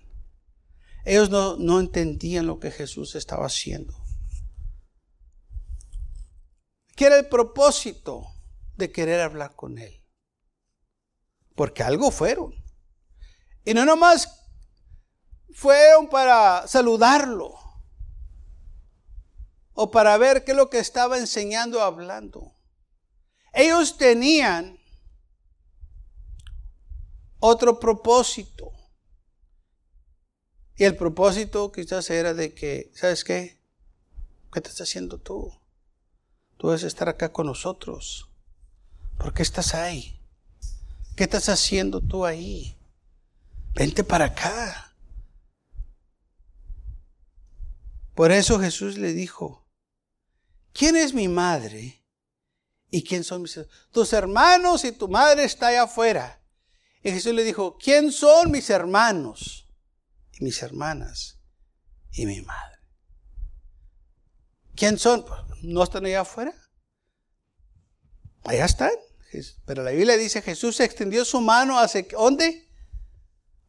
Ellos 1.09 1.31
no, 1.31 1.57
no 1.57 1.79
entendían 1.79 2.45
lo 2.45 2.59
que 2.59 2.69
Jesús 2.69 3.15
estaba 3.15 3.47
haciendo. 3.47 3.95
¿Qué 6.95 7.05
era 7.07 7.17
el 7.17 7.27
propósito 7.27 8.27
de 8.77 8.91
querer 8.91 9.21
hablar 9.21 9.55
con 9.55 9.79
él? 9.79 10.05
Porque 11.55 11.81
algo 11.81 12.11
fueron. 12.11 12.53
Y 13.65 13.73
no 13.73 13.85
nomás 13.85 14.39
fueron 15.51 16.09
para 16.09 16.67
saludarlo 16.67 17.55
o 19.73 19.89
para 19.89 20.15
ver 20.17 20.43
qué 20.43 20.51
es 20.51 20.57
lo 20.57 20.69
que 20.69 20.77
estaba 20.77 21.17
enseñando 21.17 21.81
hablando. 21.81 22.55
Ellos 23.51 23.97
tenían 23.97 24.77
otro 27.39 27.79
propósito. 27.79 28.78
Y 30.79 30.86
el 30.86 30.95
propósito 30.95 31.74
quizás 31.74 32.09
era 32.09 32.33
de 32.33 32.53
que, 32.53 32.89
¿sabes 32.95 33.25
qué? 33.25 33.59
¿Qué 34.50 34.59
estás 34.59 34.79
haciendo 34.79 35.17
tú? 35.17 35.53
Tú 36.55 36.67
debes 36.67 36.83
estar 36.83 37.09
acá 37.09 37.33
con 37.33 37.48
nosotros. 37.48 38.29
¿Por 39.17 39.33
qué 39.33 39.43
estás 39.43 39.75
ahí? 39.75 40.21
¿Qué 41.17 41.25
estás 41.25 41.50
haciendo 41.50 42.00
tú 42.00 42.25
ahí? 42.25 42.77
Vente 43.74 44.05
para 44.05 44.25
acá. 44.27 44.95
Por 48.15 48.31
eso 48.31 48.57
Jesús 48.57 48.98
le 48.98 49.12
dijo, 49.12 49.67
¿quién 50.71 50.95
es 50.95 51.13
mi 51.13 51.27
madre? 51.27 52.05
¿Y 52.89 53.03
quién 53.03 53.25
son 53.25 53.41
mis 53.41 53.57
hermanos? 53.57 53.88
Tus 53.91 54.13
hermanos 54.13 54.86
y 54.86 54.93
tu 54.93 55.09
madre 55.09 55.43
está 55.43 55.67
allá 55.67 55.83
afuera. 55.83 56.41
Y 57.03 57.12
Jesús 57.12 57.33
le 57.33 57.43
dijo, 57.43 57.77
¿quién 57.77 58.13
son 58.13 58.50
mis 58.50 58.69
hermanos? 58.69 59.65
Mis 60.39 60.62
hermanas 60.63 61.39
y 62.12 62.25
mi 62.25 62.41
madre. 62.41 62.79
¿Quién 64.75 64.98
son? 64.98 65.25
Pues, 65.25 65.39
¿No 65.62 65.84
están 65.84 66.05
allá 66.05 66.22
afuera? 66.22 66.53
Allá 68.43 68.65
están. 68.65 68.91
Pero 69.65 69.84
la 69.84 69.91
Biblia 69.91 70.17
dice, 70.17 70.41
Jesús 70.41 70.79
extendió 70.79 71.24
su 71.24 71.39
mano 71.39 71.77
hacia, 71.77 72.03
¿dónde? 72.12 72.67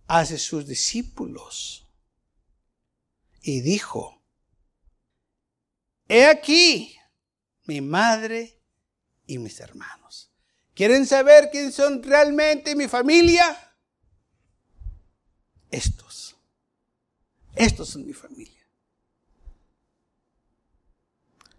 Hacia 0.06 0.38
sus 0.38 0.66
discípulos. 0.66 1.86
y 3.42 3.60
dijo, 3.62 4.22
He 6.08 6.26
aquí 6.26 6.96
mi 7.66 7.80
madre 7.80 8.60
y 9.26 9.38
mis 9.38 9.60
hermanos. 9.60 10.32
¿Quieren 10.74 11.06
saber 11.06 11.50
quién 11.50 11.72
son 11.72 12.02
realmente 12.02 12.74
mi 12.74 12.88
familia? 12.88 13.76
Estos. 15.70 16.09
Estos 17.60 17.90
son 17.90 18.06
mi 18.06 18.14
familia. 18.14 18.66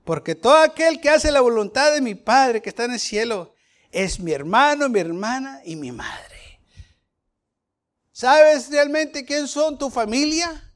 Porque 0.03 0.33
todo 0.33 0.57
aquel 0.57 0.99
que 0.99 1.11
hace 1.11 1.31
la 1.31 1.41
voluntad 1.41 1.93
de 1.93 2.01
mi 2.01 2.15
Padre 2.15 2.59
que 2.59 2.69
está 2.69 2.85
en 2.85 2.93
el 2.93 2.99
cielo 2.99 3.53
es 3.91 4.19
mi 4.19 4.31
hermano, 4.31 4.89
mi 4.89 4.99
hermana 4.99 5.61
y 5.63 5.75
mi 5.75 5.91
madre. 5.91 6.59
¿Sabes 8.11 8.71
realmente 8.71 9.23
quién 9.23 9.47
son 9.47 9.77
tu 9.77 9.91
familia? 9.91 10.73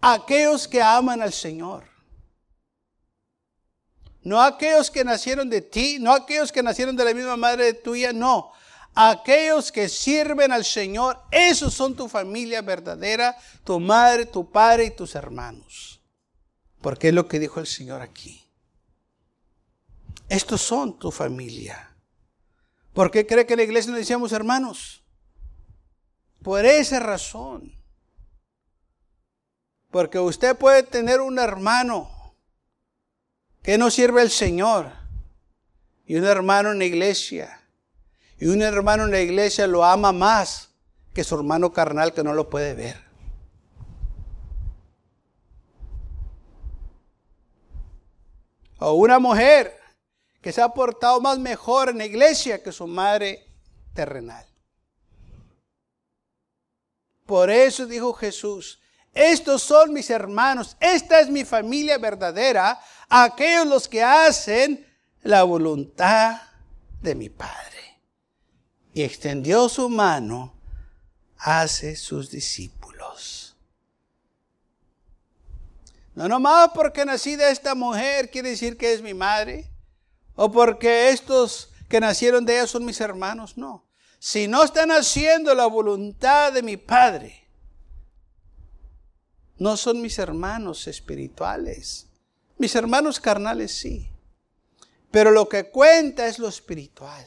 Aquellos 0.00 0.66
que 0.66 0.82
aman 0.82 1.22
al 1.22 1.32
Señor. 1.32 1.84
No 4.22 4.42
aquellos 4.42 4.90
que 4.90 5.04
nacieron 5.04 5.48
de 5.48 5.60
ti, 5.60 5.98
no 6.00 6.12
aquellos 6.12 6.50
que 6.50 6.64
nacieron 6.64 6.96
de 6.96 7.04
la 7.04 7.14
misma 7.14 7.36
madre 7.36 7.72
tuya, 7.72 8.12
no. 8.12 8.52
Aquellos 8.94 9.70
que 9.70 9.88
sirven 9.88 10.52
al 10.52 10.64
Señor, 10.64 11.20
esos 11.30 11.72
son 11.72 11.94
tu 11.94 12.08
familia 12.08 12.60
verdadera, 12.60 13.36
tu 13.64 13.78
madre, 13.78 14.26
tu 14.26 14.50
padre 14.50 14.86
y 14.86 14.90
tus 14.90 15.14
hermanos. 15.14 16.00
Porque 16.80 17.08
es 17.08 17.14
lo 17.14 17.28
que 17.28 17.38
dijo 17.38 17.60
el 17.60 17.66
Señor 17.66 18.02
aquí. 18.02 18.44
Estos 20.28 20.60
son 20.60 20.98
tu 20.98 21.10
familia. 21.10 21.94
¿Por 22.92 23.10
qué 23.10 23.26
cree 23.26 23.46
que 23.46 23.54
en 23.54 23.58
la 23.58 23.64
iglesia 23.64 23.90
nos 23.90 24.00
decíamos 24.00 24.32
hermanos? 24.32 25.02
Por 26.42 26.64
esa 26.64 27.00
razón. 27.00 27.74
Porque 29.90 30.18
usted 30.18 30.56
puede 30.56 30.82
tener 30.82 31.20
un 31.20 31.38
hermano 31.38 32.34
que 33.62 33.76
no 33.76 33.90
sirve 33.90 34.22
al 34.22 34.30
Señor 34.30 34.92
y 36.06 36.16
un 36.16 36.24
hermano 36.24 36.72
en 36.72 36.78
la 36.78 36.84
iglesia. 36.84 37.59
Y 38.40 38.46
un 38.46 38.62
hermano 38.62 39.04
en 39.04 39.10
la 39.10 39.20
iglesia 39.20 39.66
lo 39.66 39.84
ama 39.84 40.12
más 40.12 40.70
que 41.12 41.24
su 41.24 41.34
hermano 41.34 41.72
carnal 41.72 42.14
que 42.14 42.24
no 42.24 42.32
lo 42.32 42.48
puede 42.48 42.74
ver. 42.74 42.98
O 48.78 48.94
una 48.94 49.18
mujer 49.18 49.78
que 50.40 50.52
se 50.52 50.62
ha 50.62 50.70
portado 50.70 51.20
más 51.20 51.38
mejor 51.38 51.90
en 51.90 51.98
la 51.98 52.06
iglesia 52.06 52.62
que 52.62 52.72
su 52.72 52.86
madre 52.86 53.46
terrenal. 53.92 54.46
Por 57.26 57.50
eso 57.50 57.84
dijo 57.84 58.14
Jesús, 58.14 58.80
estos 59.12 59.62
son 59.62 59.92
mis 59.92 60.08
hermanos, 60.08 60.78
esta 60.80 61.20
es 61.20 61.28
mi 61.28 61.44
familia 61.44 61.98
verdadera, 61.98 62.80
aquellos 63.08 63.66
los 63.66 63.86
que 63.86 64.02
hacen 64.02 64.86
la 65.22 65.42
voluntad 65.42 66.40
de 67.02 67.14
mi 67.14 67.28
Padre. 67.28 67.79
Y 68.92 69.02
extendió 69.02 69.68
su 69.68 69.88
mano 69.88 70.54
hacia 71.38 71.96
sus 71.96 72.30
discípulos. 72.30 73.56
No 76.14 76.28
nomás 76.28 76.70
porque 76.74 77.04
nací 77.04 77.36
de 77.36 77.50
esta 77.50 77.74
mujer 77.74 78.30
quiere 78.30 78.50
decir 78.50 78.76
que 78.76 78.92
es 78.92 79.00
mi 79.00 79.14
madre 79.14 79.70
o 80.34 80.50
porque 80.50 81.10
estos 81.10 81.70
que 81.88 82.00
nacieron 82.00 82.44
de 82.44 82.54
ella 82.54 82.66
son 82.66 82.84
mis 82.84 83.00
hermanos, 83.00 83.56
no. 83.56 83.86
Si 84.18 84.46
no 84.46 84.62
están 84.62 84.90
haciendo 84.90 85.54
la 85.54 85.66
voluntad 85.66 86.52
de 86.52 86.62
mi 86.62 86.76
Padre, 86.76 87.48
no 89.56 89.76
son 89.76 90.00
mis 90.00 90.18
hermanos 90.18 90.86
espirituales. 90.86 92.06
Mis 92.58 92.74
hermanos 92.74 93.18
carnales 93.18 93.72
sí. 93.72 94.10
Pero 95.10 95.30
lo 95.30 95.48
que 95.48 95.70
cuenta 95.70 96.26
es 96.26 96.38
lo 96.38 96.48
espiritual. 96.48 97.26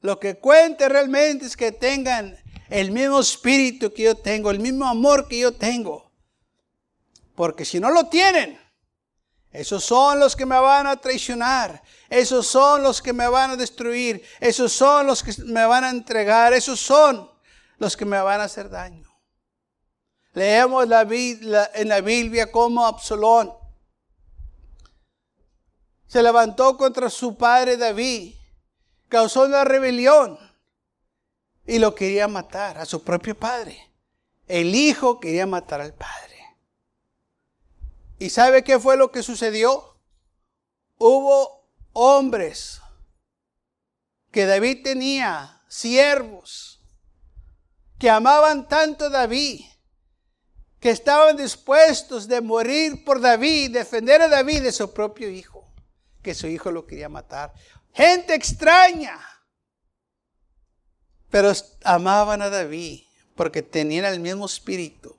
Lo 0.00 0.18
que 0.18 0.38
cuenta 0.38 0.88
realmente 0.88 1.46
es 1.46 1.56
que 1.56 1.72
tengan 1.72 2.38
el 2.68 2.90
mismo 2.90 3.20
espíritu 3.20 3.92
que 3.92 4.04
yo 4.04 4.14
tengo, 4.14 4.50
el 4.50 4.60
mismo 4.60 4.86
amor 4.86 5.28
que 5.28 5.38
yo 5.38 5.52
tengo. 5.52 6.10
Porque 7.34 7.64
si 7.64 7.80
no 7.80 7.90
lo 7.90 8.06
tienen, 8.08 8.58
esos 9.50 9.84
son 9.84 10.20
los 10.20 10.36
que 10.36 10.46
me 10.46 10.58
van 10.58 10.86
a 10.86 10.96
traicionar. 10.96 11.82
Esos 12.08 12.46
son 12.46 12.82
los 12.82 13.02
que 13.02 13.12
me 13.12 13.28
van 13.28 13.50
a 13.50 13.56
destruir. 13.56 14.22
Esos 14.38 14.72
son 14.72 15.06
los 15.06 15.22
que 15.22 15.34
me 15.44 15.66
van 15.66 15.84
a 15.84 15.90
entregar. 15.90 16.52
Esos 16.52 16.80
son 16.80 17.30
los 17.78 17.96
que 17.96 18.04
me 18.04 18.20
van 18.20 18.40
a 18.40 18.44
hacer 18.44 18.70
daño. 18.70 19.08
Leemos 20.32 20.84
en 20.84 21.88
la 21.88 22.00
Biblia 22.00 22.52
como 22.52 22.86
Absalón 22.86 23.60
se 26.10 26.24
levantó 26.24 26.76
contra 26.76 27.08
su 27.08 27.36
padre 27.36 27.76
David, 27.76 28.34
causó 29.10 29.42
una 29.42 29.64
rebelión 29.64 30.38
y 31.66 31.78
lo 31.78 31.94
quería 31.94 32.28
matar 32.28 32.78
a 32.78 32.86
su 32.86 33.04
propio 33.04 33.38
padre. 33.38 33.90
El 34.48 34.74
hijo 34.74 35.20
quería 35.20 35.46
matar 35.46 35.82
al 35.82 35.92
padre. 35.92 36.56
¿Y 38.18 38.30
sabe 38.30 38.64
qué 38.64 38.78
fue 38.78 38.96
lo 38.96 39.10
que 39.12 39.22
sucedió? 39.22 39.98
Hubo 40.96 41.68
hombres 41.92 42.80
que 44.30 44.46
David 44.46 44.82
tenía, 44.84 45.62
siervos, 45.68 46.80
que 47.98 48.10
amaban 48.10 48.68
tanto 48.68 49.06
a 49.06 49.10
David, 49.10 49.64
que 50.78 50.90
estaban 50.90 51.36
dispuestos 51.36 52.28
de 52.28 52.40
morir 52.40 53.04
por 53.04 53.20
David, 53.20 53.72
defender 53.72 54.22
a 54.22 54.28
David 54.28 54.62
de 54.62 54.72
su 54.72 54.92
propio 54.92 55.28
hijo, 55.28 55.69
que 56.22 56.34
su 56.34 56.46
hijo 56.46 56.70
lo 56.70 56.86
quería 56.86 57.08
matar. 57.08 57.52
Gente 57.92 58.34
extraña, 58.34 59.18
pero 61.30 61.52
amaban 61.84 62.42
a 62.42 62.50
David 62.50 63.02
porque 63.34 63.62
tenían 63.62 64.04
el 64.04 64.20
mismo 64.20 64.46
espíritu 64.46 65.16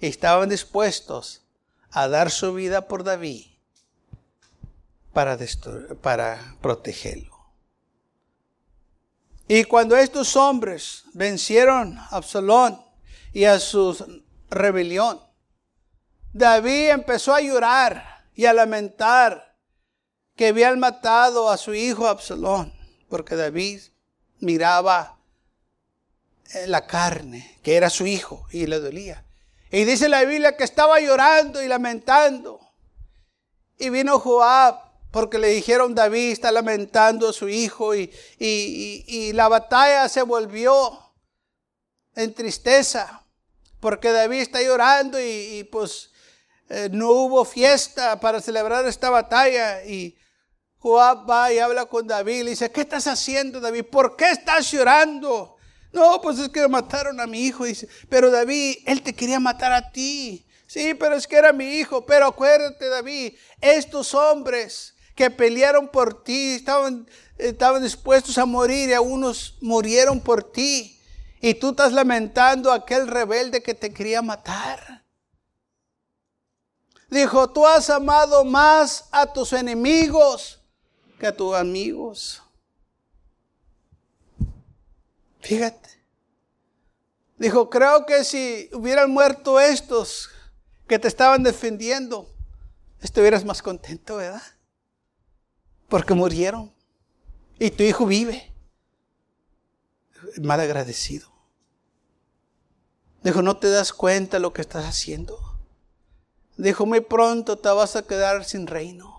y 0.00 0.06
estaban 0.06 0.48
dispuestos 0.48 1.42
a 1.90 2.08
dar 2.08 2.30
su 2.30 2.52
vida 2.54 2.88
por 2.88 3.04
David 3.04 3.46
para, 5.12 5.38
para 6.02 6.56
protegerlo. 6.60 7.36
Y 9.48 9.64
cuando 9.64 9.96
estos 9.96 10.34
hombres 10.36 11.04
vencieron 11.14 11.98
a 11.98 12.08
Absalón 12.16 12.84
y 13.32 13.44
a 13.44 13.60
su 13.60 14.22
rebelión, 14.50 15.20
David 16.32 16.90
empezó 16.90 17.34
a 17.34 17.40
llorar 17.40 18.26
y 18.34 18.44
a 18.44 18.52
lamentar 18.52 19.55
que 20.36 20.48
habían 20.48 20.78
matado 20.78 21.50
a 21.50 21.56
su 21.56 21.74
hijo 21.74 22.06
Absalón, 22.06 22.72
porque 23.08 23.34
David 23.34 23.80
miraba 24.38 25.18
la 26.66 26.86
carne, 26.86 27.58
que 27.62 27.76
era 27.76 27.90
su 27.90 28.06
hijo, 28.06 28.46
y 28.52 28.66
le 28.66 28.78
dolía. 28.78 29.24
Y 29.70 29.84
dice 29.84 30.08
la 30.08 30.24
Biblia 30.24 30.56
que 30.56 30.64
estaba 30.64 31.00
llorando 31.00 31.62
y 31.62 31.68
lamentando. 31.68 32.60
Y 33.78 33.90
vino 33.90 34.18
Joab 34.18 34.86
porque 35.10 35.38
le 35.38 35.48
dijeron 35.48 35.94
David 35.94 36.32
está 36.32 36.52
lamentando 36.52 37.30
a 37.30 37.32
su 37.32 37.48
hijo 37.48 37.94
y, 37.94 38.12
y, 38.38 39.32
la 39.32 39.48
batalla 39.48 40.08
se 40.10 40.20
volvió 40.22 40.98
en 42.14 42.34
tristeza 42.34 43.22
porque 43.80 44.12
David 44.12 44.40
está 44.40 44.62
llorando 44.62 45.18
y, 45.18 45.66
pues 45.72 46.10
eh, 46.68 46.88
no 46.92 47.10
hubo 47.10 47.44
fiesta 47.44 48.20
para 48.20 48.40
celebrar 48.40 48.86
esta 48.86 49.08
batalla 49.08 49.84
y 49.84 50.18
Joab 50.86 51.28
va 51.28 51.52
y 51.52 51.58
habla 51.58 51.86
con 51.86 52.06
David 52.06 52.34
y 52.34 52.42
le 52.44 52.50
dice, 52.50 52.70
¿qué 52.70 52.82
estás 52.82 53.08
haciendo 53.08 53.58
David? 53.58 53.86
¿Por 53.90 54.14
qué 54.14 54.30
estás 54.30 54.70
llorando? 54.70 55.56
No, 55.92 56.20
pues 56.20 56.38
es 56.38 56.48
que 56.48 56.68
mataron 56.68 57.18
a 57.18 57.26
mi 57.26 57.40
hijo. 57.40 57.64
Dice, 57.64 57.88
pero 58.08 58.30
David, 58.30 58.76
él 58.86 59.02
te 59.02 59.12
quería 59.12 59.40
matar 59.40 59.72
a 59.72 59.90
ti. 59.90 60.46
Sí, 60.68 60.94
pero 60.94 61.16
es 61.16 61.26
que 61.26 61.34
era 61.34 61.52
mi 61.52 61.64
hijo. 61.64 62.06
Pero 62.06 62.26
acuérdate, 62.26 62.88
David, 62.88 63.34
estos 63.60 64.14
hombres 64.14 64.94
que 65.16 65.28
pelearon 65.28 65.88
por 65.88 66.22
ti, 66.22 66.52
estaban, 66.52 67.10
estaban 67.36 67.82
dispuestos 67.82 68.38
a 68.38 68.46
morir 68.46 68.90
y 68.90 68.92
algunos 68.92 69.56
murieron 69.60 70.20
por 70.20 70.52
ti. 70.52 71.00
Y 71.40 71.54
tú 71.54 71.70
estás 71.70 71.92
lamentando 71.94 72.70
a 72.70 72.76
aquel 72.76 73.08
rebelde 73.08 73.60
que 73.60 73.74
te 73.74 73.92
quería 73.92 74.22
matar. 74.22 75.04
Dijo, 77.10 77.50
tú 77.50 77.66
has 77.66 77.90
amado 77.90 78.44
más 78.44 79.06
a 79.10 79.32
tus 79.32 79.52
enemigos 79.52 80.55
que 81.18 81.26
a 81.26 81.36
tus 81.36 81.54
amigos. 81.54 82.42
Fíjate. 85.40 85.90
Dijo, 87.38 87.68
creo 87.68 88.06
que 88.06 88.24
si 88.24 88.70
hubieran 88.72 89.10
muerto 89.10 89.60
estos 89.60 90.30
que 90.88 90.98
te 90.98 91.08
estaban 91.08 91.42
defendiendo, 91.42 92.30
estuvieras 93.00 93.44
más 93.44 93.62
contento, 93.62 94.16
¿verdad? 94.16 94.42
Porque 95.88 96.14
murieron. 96.14 96.72
Y 97.58 97.70
tu 97.70 97.82
hijo 97.82 98.06
vive. 98.06 98.52
Mal 100.42 100.60
agradecido. 100.60 101.30
Dijo, 103.22 103.42
¿no 103.42 103.56
te 103.56 103.68
das 103.70 103.92
cuenta 103.92 104.38
lo 104.38 104.52
que 104.52 104.62
estás 104.62 104.84
haciendo? 104.84 105.46
dijo, 106.56 106.86
muy 106.86 107.00
pronto 107.00 107.58
te 107.58 107.68
vas 107.68 107.96
a 107.96 108.02
quedar 108.02 108.44
sin 108.44 108.66
reino. 108.66 109.15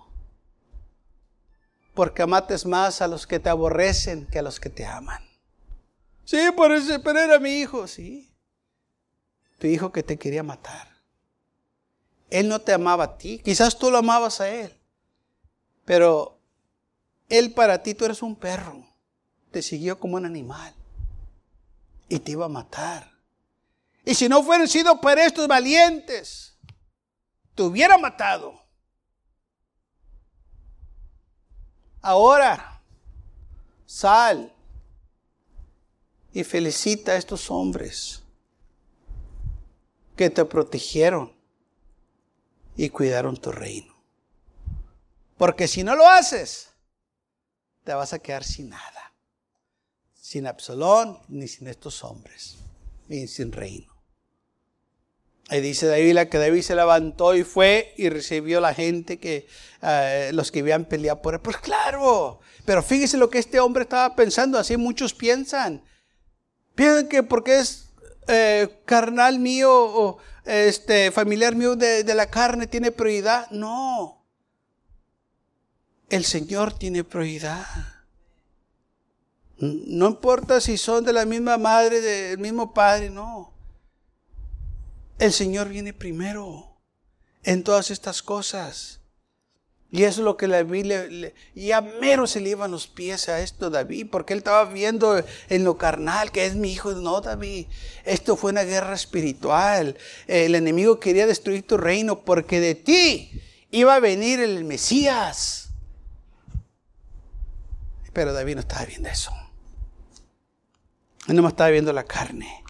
Porque 1.98 2.22
amates 2.22 2.64
más 2.68 3.02
a 3.02 3.08
los 3.08 3.26
que 3.26 3.40
te 3.40 3.50
aborrecen 3.50 4.28
que 4.28 4.38
a 4.38 4.44
los 4.44 4.60
que 4.60 4.70
te 4.70 4.86
aman. 4.86 5.28
Sí, 6.26 6.38
por 6.56 6.72
eso, 6.72 7.02
pero 7.02 7.18
era 7.18 7.40
mi 7.40 7.58
hijo, 7.58 7.88
sí. 7.88 8.32
Tu 9.58 9.66
hijo 9.66 9.92
que 9.92 10.04
te 10.04 10.16
quería 10.16 10.44
matar. 10.44 10.96
Él 12.30 12.50
no 12.50 12.62
te 12.62 12.72
amaba 12.72 13.04
a 13.04 13.18
ti. 13.18 13.40
Quizás 13.40 13.80
tú 13.80 13.90
lo 13.90 13.98
amabas 13.98 14.42
a 14.42 14.48
él. 14.48 14.80
Pero 15.86 16.40
él 17.30 17.56
para 17.56 17.82
ti, 17.82 17.96
tú 17.96 18.06
eres 18.06 18.22
un 18.22 18.36
perro. 18.36 18.86
Te 19.50 19.64
siguió 19.64 20.00
como 20.00 20.18
un 20.18 20.26
animal. 20.28 20.76
Y 22.10 22.20
te 22.20 22.34
iba 22.34 22.46
a 22.46 22.50
matar. 22.50 23.12
Y 24.06 24.14
si 24.14 24.30
no 24.30 24.44
fueran 24.44 24.68
sido 24.68 25.02
por 25.02 25.18
estos 25.18 25.48
valientes, 25.48 26.60
te 27.56 27.64
hubiera 27.64 27.98
matado. 27.98 28.67
Ahora, 32.10 32.82
sal 33.86 34.56
y 36.32 36.46
felicita 36.46 37.12
a 37.12 37.16
estos 37.18 37.52
hombres 37.52 38.24
que 40.16 40.30
te 40.30 40.46
protegieron 40.46 41.36
y 42.78 42.88
cuidaron 42.88 43.36
tu 43.36 43.52
reino. 43.52 43.94
Porque 45.38 45.68
si 45.68 45.84
no 45.84 45.98
lo 45.98 46.08
haces, 46.08 46.70
te 47.84 47.94
vas 47.94 48.14
a 48.14 48.20
quedar 48.20 48.46
sin 48.46 48.70
nada. 48.70 49.14
Sin 50.14 50.48
Absalón 50.48 51.20
ni 51.28 51.50
sin 51.50 51.68
estos 51.68 52.06
hombres, 52.06 52.56
ni 53.10 53.28
sin 53.28 53.52
reino. 53.52 53.97
Ahí 55.50 55.62
dice 55.62 55.88
David 55.88 56.28
que 56.30 56.40
David 56.40 56.62
se 56.62 56.76
levantó 56.76 57.34
y 57.34 57.44
fue 57.44 57.94
y 57.98 58.10
recibió 58.10 58.60
la 58.60 58.74
gente 58.74 59.18
que 59.18 59.48
eh, 59.82 60.32
los 60.34 60.52
que 60.52 60.60
habían 60.60 60.86
peleado 60.86 61.22
por 61.22 61.36
él. 61.36 61.40
Pues 61.40 61.58
claro, 61.58 62.40
pero 62.66 62.84
fíjese 62.84 63.18
lo 63.18 63.30
que 63.30 63.40
este 63.40 63.62
hombre 63.62 63.84
estaba 63.84 64.14
pensando, 64.16 64.60
así 64.60 64.76
muchos 64.76 65.14
piensan. 65.14 65.82
Piensan 66.76 67.08
que 67.08 67.24
porque 67.24 67.60
es 67.60 67.90
eh, 68.28 68.82
carnal 68.84 69.40
mío 69.40 69.72
o 69.72 70.18
este, 70.44 71.12
familiar 71.12 71.56
mío 71.56 71.78
de, 71.78 72.04
de 72.04 72.16
la 72.16 72.30
carne 72.30 72.68
tiene 72.68 72.92
prioridad. 72.92 73.50
No. 73.52 74.26
El 76.10 76.26
Señor 76.26 76.74
tiene 76.78 77.06
prioridad. 77.06 77.66
No 79.60 80.08
importa 80.08 80.60
si 80.60 80.78
son 80.78 81.06
de 81.06 81.14
la 81.14 81.26
misma 81.26 81.58
madre, 81.58 82.02
del 82.02 82.38
mismo 82.38 82.74
padre, 82.74 83.10
no. 83.10 83.57
El 85.20 85.34
Señor 85.34 85.70
viene 85.70 85.94
primero 85.94 86.78
en 87.44 87.64
todas 87.64 87.90
estas 87.92 88.22
cosas. 88.22 89.00
Y 89.90 90.04
eso 90.04 90.20
es 90.20 90.26
lo 90.26 90.36
que 90.36 90.48
David 90.48 90.86
le, 90.86 91.34
y 91.56 91.72
a 91.72 91.80
mero 91.80 92.28
se 92.28 92.42
le 92.42 92.50
iban 92.50 92.72
los 92.72 92.88
pies 92.88 93.30
a 93.30 93.40
esto 93.40 93.70
David, 93.70 94.08
porque 94.12 94.34
él 94.34 94.40
estaba 94.40 94.66
viendo 94.66 95.24
en 95.48 95.64
lo 95.64 95.78
carnal 95.78 96.32
que 96.32 96.46
es 96.46 96.56
mi 96.56 96.74
hijo. 96.74 96.92
No, 96.92 97.22
David, 97.22 97.68
esto 98.04 98.36
fue 98.36 98.52
una 98.52 98.64
guerra 98.64 98.94
espiritual. 98.94 99.98
El 100.28 100.56
enemigo 100.56 101.00
quería 101.00 101.26
destruir 101.26 101.66
tu 101.66 101.78
reino 101.78 102.20
porque 102.20 102.60
de 102.60 102.76
ti 102.76 103.42
iba 103.72 103.96
a 103.96 104.00
venir 104.02 104.42
el 104.42 104.66
Mesías. 104.66 105.70
Pero 108.12 108.34
David 108.34 108.56
no 108.56 108.62
estaba 108.62 108.86
viendo 108.86 109.08
eso. 109.08 109.32
Él 111.28 111.36
no 111.38 111.48
estaba 111.48 111.70
viendo 111.70 111.94
la 111.94 112.04
carne. 112.04 112.64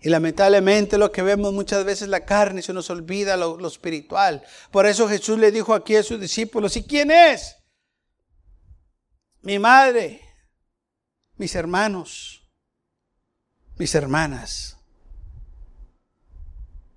Y 0.00 0.10
lamentablemente 0.10 0.96
lo 0.96 1.10
que 1.10 1.22
vemos 1.22 1.52
muchas 1.52 1.84
veces 1.84 2.08
la 2.08 2.24
carne 2.24 2.62
se 2.62 2.72
nos 2.72 2.88
olvida 2.90 3.36
lo, 3.36 3.66
espiritual. 3.66 4.44
Por 4.70 4.86
eso 4.86 5.08
Jesús 5.08 5.38
le 5.38 5.50
dijo 5.50 5.74
aquí 5.74 5.96
a 5.96 6.02
sus 6.02 6.20
discípulos, 6.20 6.76
¿y 6.76 6.84
quién 6.84 7.10
es? 7.10 7.56
Mi 9.42 9.58
madre, 9.58 10.22
mis 11.36 11.54
hermanos, 11.54 12.48
mis 13.76 13.94
hermanas. 13.94 14.76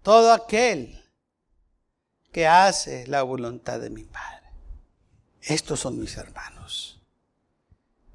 Todo 0.04 0.32
aquel 0.32 1.04
que 2.32 2.48
hace 2.48 3.08
la 3.08 3.24
voluntad 3.24 3.80
de 3.80 3.90
mi 3.90 4.04
Padre. 4.04 4.48
Estos 5.42 5.80
son 5.80 6.00
mis 6.00 6.18
hermanos. 6.18 7.00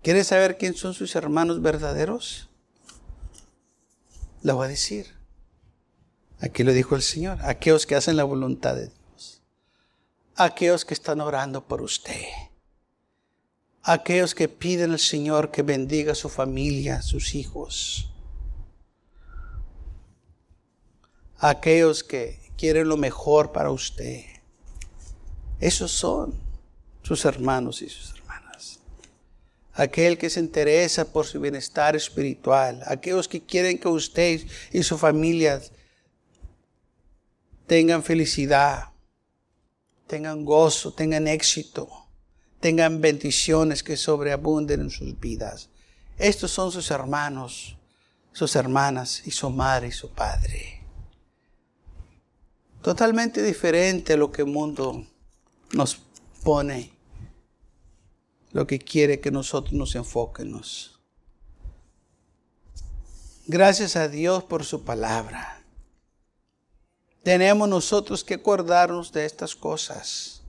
¿Quieres 0.02 0.28
saber 0.28 0.56
quién 0.58 0.74
son 0.74 0.94
sus 0.94 1.16
hermanos 1.16 1.60
verdaderos? 1.60 2.45
Lo 4.46 4.54
voy 4.54 4.66
a 4.66 4.68
decir. 4.68 5.12
Aquí 6.38 6.62
lo 6.62 6.72
dijo 6.72 6.94
el 6.94 7.02
Señor. 7.02 7.38
Aquellos 7.42 7.84
que 7.84 7.96
hacen 7.96 8.16
la 8.16 8.22
voluntad 8.22 8.76
de 8.76 8.86
Dios. 8.86 9.42
Aquellos 10.36 10.84
que 10.84 10.94
están 10.94 11.20
orando 11.20 11.66
por 11.66 11.82
usted. 11.82 12.22
Aquellos 13.82 14.36
que 14.36 14.48
piden 14.48 14.92
al 14.92 15.00
Señor 15.00 15.50
que 15.50 15.62
bendiga 15.62 16.14
su 16.14 16.28
familia, 16.28 17.02
sus 17.02 17.34
hijos. 17.34 18.08
Aquellos 21.38 22.04
que 22.04 22.38
quieren 22.56 22.88
lo 22.88 22.96
mejor 22.96 23.50
para 23.50 23.72
usted. 23.72 24.26
Esos 25.58 25.90
son 25.90 26.34
sus 27.02 27.24
hermanos 27.24 27.82
y 27.82 27.88
sus 27.88 28.12
aquel 29.76 30.16
que 30.16 30.30
se 30.30 30.40
interesa 30.40 31.12
por 31.12 31.26
su 31.26 31.38
bienestar 31.38 31.94
espiritual, 31.94 32.82
aquellos 32.86 33.28
que 33.28 33.42
quieren 33.42 33.78
que 33.78 33.88
usted 33.88 34.40
y 34.72 34.82
su 34.82 34.96
familia 34.96 35.60
tengan 37.66 38.02
felicidad, 38.02 38.86
tengan 40.06 40.44
gozo, 40.44 40.94
tengan 40.94 41.28
éxito, 41.28 41.88
tengan 42.58 43.00
bendiciones 43.02 43.82
que 43.82 43.98
sobreabunden 43.98 44.80
en 44.80 44.90
sus 44.90 45.18
vidas. 45.20 45.68
Estos 46.16 46.50
son 46.50 46.72
sus 46.72 46.90
hermanos, 46.90 47.76
sus 48.32 48.56
hermanas 48.56 49.22
y 49.26 49.30
su 49.30 49.50
madre 49.50 49.88
y 49.88 49.92
su 49.92 50.10
padre. 50.10 50.80
Totalmente 52.80 53.42
diferente 53.42 54.14
a 54.14 54.16
lo 54.16 54.32
que 54.32 54.42
el 54.42 54.48
mundo 54.48 55.06
nos 55.72 56.00
pone 56.42 56.95
lo 58.56 58.66
que 58.66 58.78
quiere 58.78 59.20
que 59.20 59.30
nosotros 59.30 59.74
nos 59.74 59.94
enfoquemos. 59.96 60.98
Gracias 63.46 63.96
a 63.96 64.08
Dios 64.08 64.44
por 64.44 64.64
su 64.64 64.82
palabra. 64.82 65.62
Tenemos 67.22 67.68
nosotros 67.68 68.24
que 68.24 68.32
acordarnos 68.32 69.12
de 69.12 69.26
estas 69.26 69.54
cosas. 69.54 70.40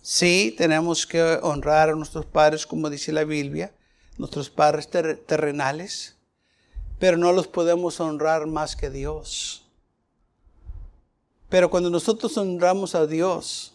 Sí, 0.00 0.54
tenemos 0.56 1.08
que 1.08 1.20
honrar 1.42 1.90
a 1.90 1.96
nuestros 1.96 2.24
padres, 2.24 2.64
como 2.64 2.88
dice 2.88 3.10
la 3.10 3.24
Biblia, 3.24 3.74
nuestros 4.16 4.48
padres 4.48 4.88
terrenales, 4.88 6.14
pero 7.00 7.16
no 7.16 7.32
los 7.32 7.48
podemos 7.48 7.98
honrar 7.98 8.46
más 8.46 8.76
que 8.76 8.90
Dios. 8.90 9.64
Pero 11.48 11.68
cuando 11.68 11.90
nosotros 11.90 12.38
honramos 12.38 12.94
a 12.94 13.08
Dios, 13.08 13.74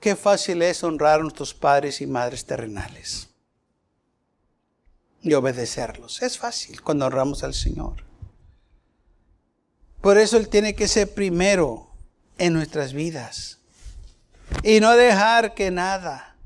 Qué 0.00 0.14
fácil 0.14 0.62
es 0.62 0.84
honrar 0.84 1.18
a 1.18 1.22
nuestros 1.22 1.54
padres 1.54 2.00
y 2.00 2.06
madres 2.06 2.44
terrenales 2.44 3.28
y 5.22 5.34
obedecerlos. 5.34 6.22
Es 6.22 6.38
fácil 6.38 6.82
cuando 6.82 7.06
honramos 7.06 7.42
al 7.42 7.54
Señor. 7.54 8.04
Por 10.00 10.16
eso 10.16 10.36
Él 10.36 10.48
tiene 10.48 10.76
que 10.76 10.86
ser 10.86 11.12
primero 11.12 11.90
en 12.38 12.52
nuestras 12.52 12.92
vidas 12.92 13.58
y 14.62 14.78
no 14.78 14.94
dejar 14.94 15.54
que 15.54 15.72
nada 15.72 16.36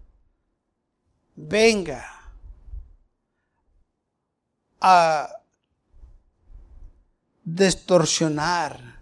venga 1.36 2.08
a 4.80 5.28
distorsionar 7.44 9.00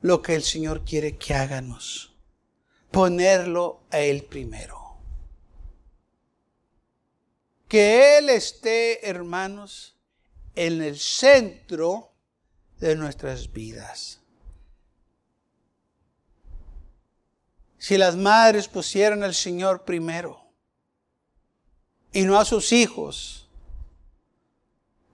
lo 0.00 0.22
que 0.22 0.34
el 0.34 0.42
Señor 0.42 0.84
quiere 0.84 1.18
que 1.18 1.34
hagamos 1.34 2.15
ponerlo 2.90 3.82
a 3.90 4.00
Él 4.00 4.24
primero. 4.24 4.96
Que 7.68 8.18
Él 8.18 8.30
esté, 8.30 9.08
hermanos, 9.08 9.96
en 10.54 10.82
el 10.82 10.98
centro 10.98 12.12
de 12.78 12.96
nuestras 12.96 13.52
vidas. 13.52 14.20
Si 17.78 17.96
las 17.98 18.16
madres 18.16 18.68
pusieran 18.68 19.22
al 19.22 19.34
Señor 19.34 19.84
primero 19.84 20.42
y 22.12 22.22
no 22.22 22.38
a 22.38 22.44
sus 22.44 22.72
hijos, 22.72 23.48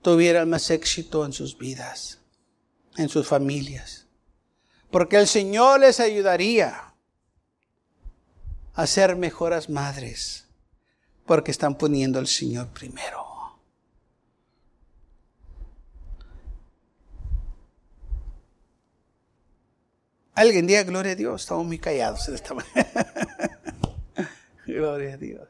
tuvieran 0.01 0.49
más 0.49 0.71
éxito 0.71 1.25
en 1.25 1.33
sus 1.33 1.59
vidas, 1.59 2.21
en 2.97 3.09
sus 3.09 3.27
familias. 3.27 4.07
Porque 4.91 5.17
el 5.17 5.27
Señor 5.27 5.81
les 5.81 6.01
ayudaría 6.01 6.92
a 8.75 8.87
ser 8.87 9.17
mejoras 9.17 9.69
madres, 9.69 10.47
porque 11.27 11.51
están 11.51 11.77
poniendo 11.77 12.19
al 12.19 12.27
Señor 12.27 12.69
primero. 12.69 13.23
Alguien 20.35 20.67
diga 20.67 20.83
gloria 20.83 21.13
a 21.13 21.15
Dios, 21.15 21.43
estamos 21.43 21.67
muy 21.67 21.79
callados 21.79 22.27
en 22.29 22.35
esta 22.35 22.55
gloria 24.67 25.15
a 25.15 25.17
Dios. 25.19 25.49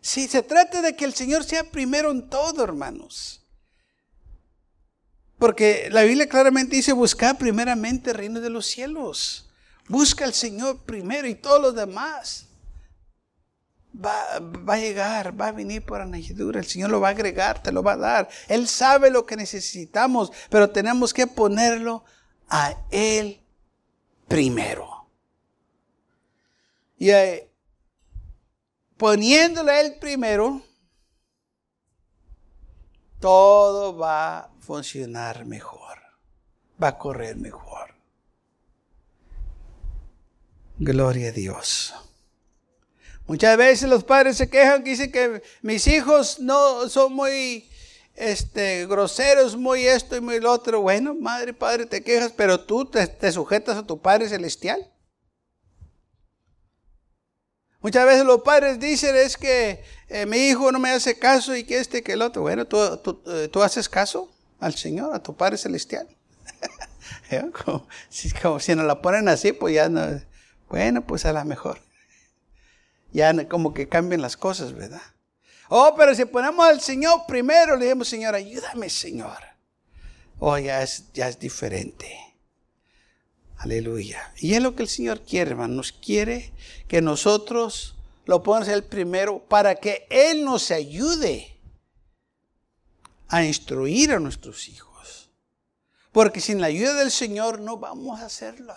Sí, 0.00 0.26
se 0.26 0.42
trata 0.42 0.82
de 0.82 0.96
que 0.96 1.04
el 1.04 1.14
Señor 1.14 1.44
sea 1.44 1.70
primero 1.70 2.10
en 2.10 2.28
todo, 2.28 2.64
hermanos. 2.64 3.46
Porque 5.38 5.88
la 5.90 6.02
Biblia 6.02 6.28
claramente 6.28 6.74
dice, 6.74 6.92
buscar 6.92 7.38
primeramente 7.38 8.10
el 8.10 8.16
reino 8.16 8.40
de 8.40 8.50
los 8.50 8.66
cielos. 8.66 9.51
Busca 9.88 10.24
al 10.24 10.32
Señor 10.32 10.78
primero 10.84 11.26
y 11.26 11.34
todos 11.34 11.60
los 11.60 11.74
demás. 11.74 12.46
Va, 13.94 14.38
va, 14.40 14.74
a 14.74 14.78
llegar, 14.78 15.38
va 15.38 15.48
a 15.48 15.52
venir 15.52 15.84
por 15.84 16.00
añadidura. 16.00 16.60
El 16.60 16.66
Señor 16.66 16.90
lo 16.90 17.00
va 17.00 17.08
a 17.08 17.10
agregar, 17.10 17.62
te 17.62 17.72
lo 17.72 17.82
va 17.82 17.92
a 17.92 17.96
dar. 17.96 18.28
Él 18.48 18.66
sabe 18.68 19.10
lo 19.10 19.26
que 19.26 19.36
necesitamos, 19.36 20.32
pero 20.48 20.70
tenemos 20.70 21.12
que 21.12 21.26
ponerlo 21.26 22.04
a 22.48 22.74
Él 22.90 23.42
primero. 24.28 25.06
Y 26.96 27.10
eh, 27.10 27.50
poniéndole 28.96 29.72
a 29.72 29.80
Él 29.80 29.96
primero, 30.00 30.62
todo 33.18 33.96
va 33.96 34.38
a 34.38 34.50
funcionar 34.60 35.44
mejor, 35.44 35.98
va 36.82 36.88
a 36.88 36.98
correr 36.98 37.36
mejor. 37.36 37.81
Gloria 40.84 41.28
a 41.28 41.30
Dios. 41.32 41.94
Muchas 43.28 43.56
veces 43.56 43.88
los 43.88 44.02
padres 44.02 44.36
se 44.36 44.50
quejan 44.50 44.82
que 44.82 44.90
dicen 44.90 45.12
que 45.12 45.40
mis 45.62 45.86
hijos 45.86 46.40
no 46.40 46.88
son 46.88 47.12
muy 47.12 47.70
este, 48.16 48.84
groseros, 48.88 49.56
muy 49.56 49.86
esto 49.86 50.16
y 50.16 50.20
muy 50.20 50.40
lo 50.40 50.50
otro. 50.50 50.80
Bueno, 50.80 51.14
madre, 51.14 51.54
padre, 51.54 51.86
te 51.86 52.02
quejas, 52.02 52.32
pero 52.36 52.58
tú 52.58 52.84
te, 52.84 53.30
sujetas 53.30 53.76
a 53.76 53.86
tu 53.86 54.02
Padre 54.02 54.28
Celestial. 54.28 54.90
Muchas 57.80 58.04
veces 58.04 58.24
los 58.24 58.42
padres 58.42 58.80
dicen 58.80 59.14
es 59.14 59.36
que 59.36 59.84
eh, 60.08 60.26
mi 60.26 60.48
hijo 60.48 60.72
no 60.72 60.80
me 60.80 60.90
hace 60.90 61.16
caso 61.16 61.54
y 61.54 61.62
que 61.62 61.78
este, 61.78 62.02
que 62.02 62.14
el 62.14 62.22
otro. 62.22 62.42
Bueno, 62.42 62.64
tú, 62.64 62.76
eh, 63.26 63.48
tú, 63.52 63.62
haces 63.62 63.88
caso 63.88 64.32
al 64.58 64.74
Señor, 64.74 65.14
a 65.14 65.22
tu 65.22 65.36
Padre 65.36 65.58
Celestial. 65.58 66.08
como, 67.64 67.86
si, 68.08 68.32
como, 68.32 68.58
si 68.58 68.74
nos 68.74 68.84
la 68.84 69.00
ponen 69.00 69.28
así, 69.28 69.52
pues 69.52 69.74
ya 69.76 69.88
no. 69.88 70.31
Bueno, 70.72 71.06
pues 71.06 71.26
a 71.26 71.34
lo 71.34 71.44
mejor. 71.44 71.78
Ya 73.12 73.46
como 73.46 73.74
que 73.74 73.90
cambian 73.90 74.22
las 74.22 74.38
cosas, 74.38 74.72
¿verdad? 74.72 75.02
Oh, 75.68 75.94
pero 75.98 76.14
si 76.14 76.24
ponemos 76.24 76.64
al 76.64 76.80
Señor 76.80 77.26
primero, 77.28 77.76
le 77.76 77.84
decimos, 77.84 78.08
Señor, 78.08 78.34
ayúdame, 78.34 78.88
Señor. 78.88 79.36
Oh, 80.38 80.56
ya 80.56 80.82
es, 80.82 81.12
ya 81.12 81.28
es 81.28 81.38
diferente. 81.38 82.18
Aleluya. 83.58 84.32
Y 84.38 84.54
es 84.54 84.62
lo 84.62 84.74
que 84.74 84.84
el 84.84 84.88
Señor 84.88 85.20
quiere, 85.20 85.50
hermano. 85.50 85.74
Nos 85.74 85.92
quiere 85.92 86.54
que 86.88 87.02
nosotros 87.02 87.94
lo 88.24 88.42
pongamos 88.42 88.68
el 88.68 88.82
primero 88.82 89.40
para 89.40 89.74
que 89.74 90.06
Él 90.08 90.42
nos 90.42 90.70
ayude 90.70 91.54
a 93.28 93.44
instruir 93.44 94.12
a 94.12 94.20
nuestros 94.20 94.68
hijos. 94.68 95.28
Porque 96.12 96.40
sin 96.40 96.62
la 96.62 96.68
ayuda 96.68 96.94
del 96.94 97.10
Señor 97.10 97.60
no 97.60 97.76
vamos 97.76 98.20
a 98.20 98.26
hacerlo. 98.26 98.74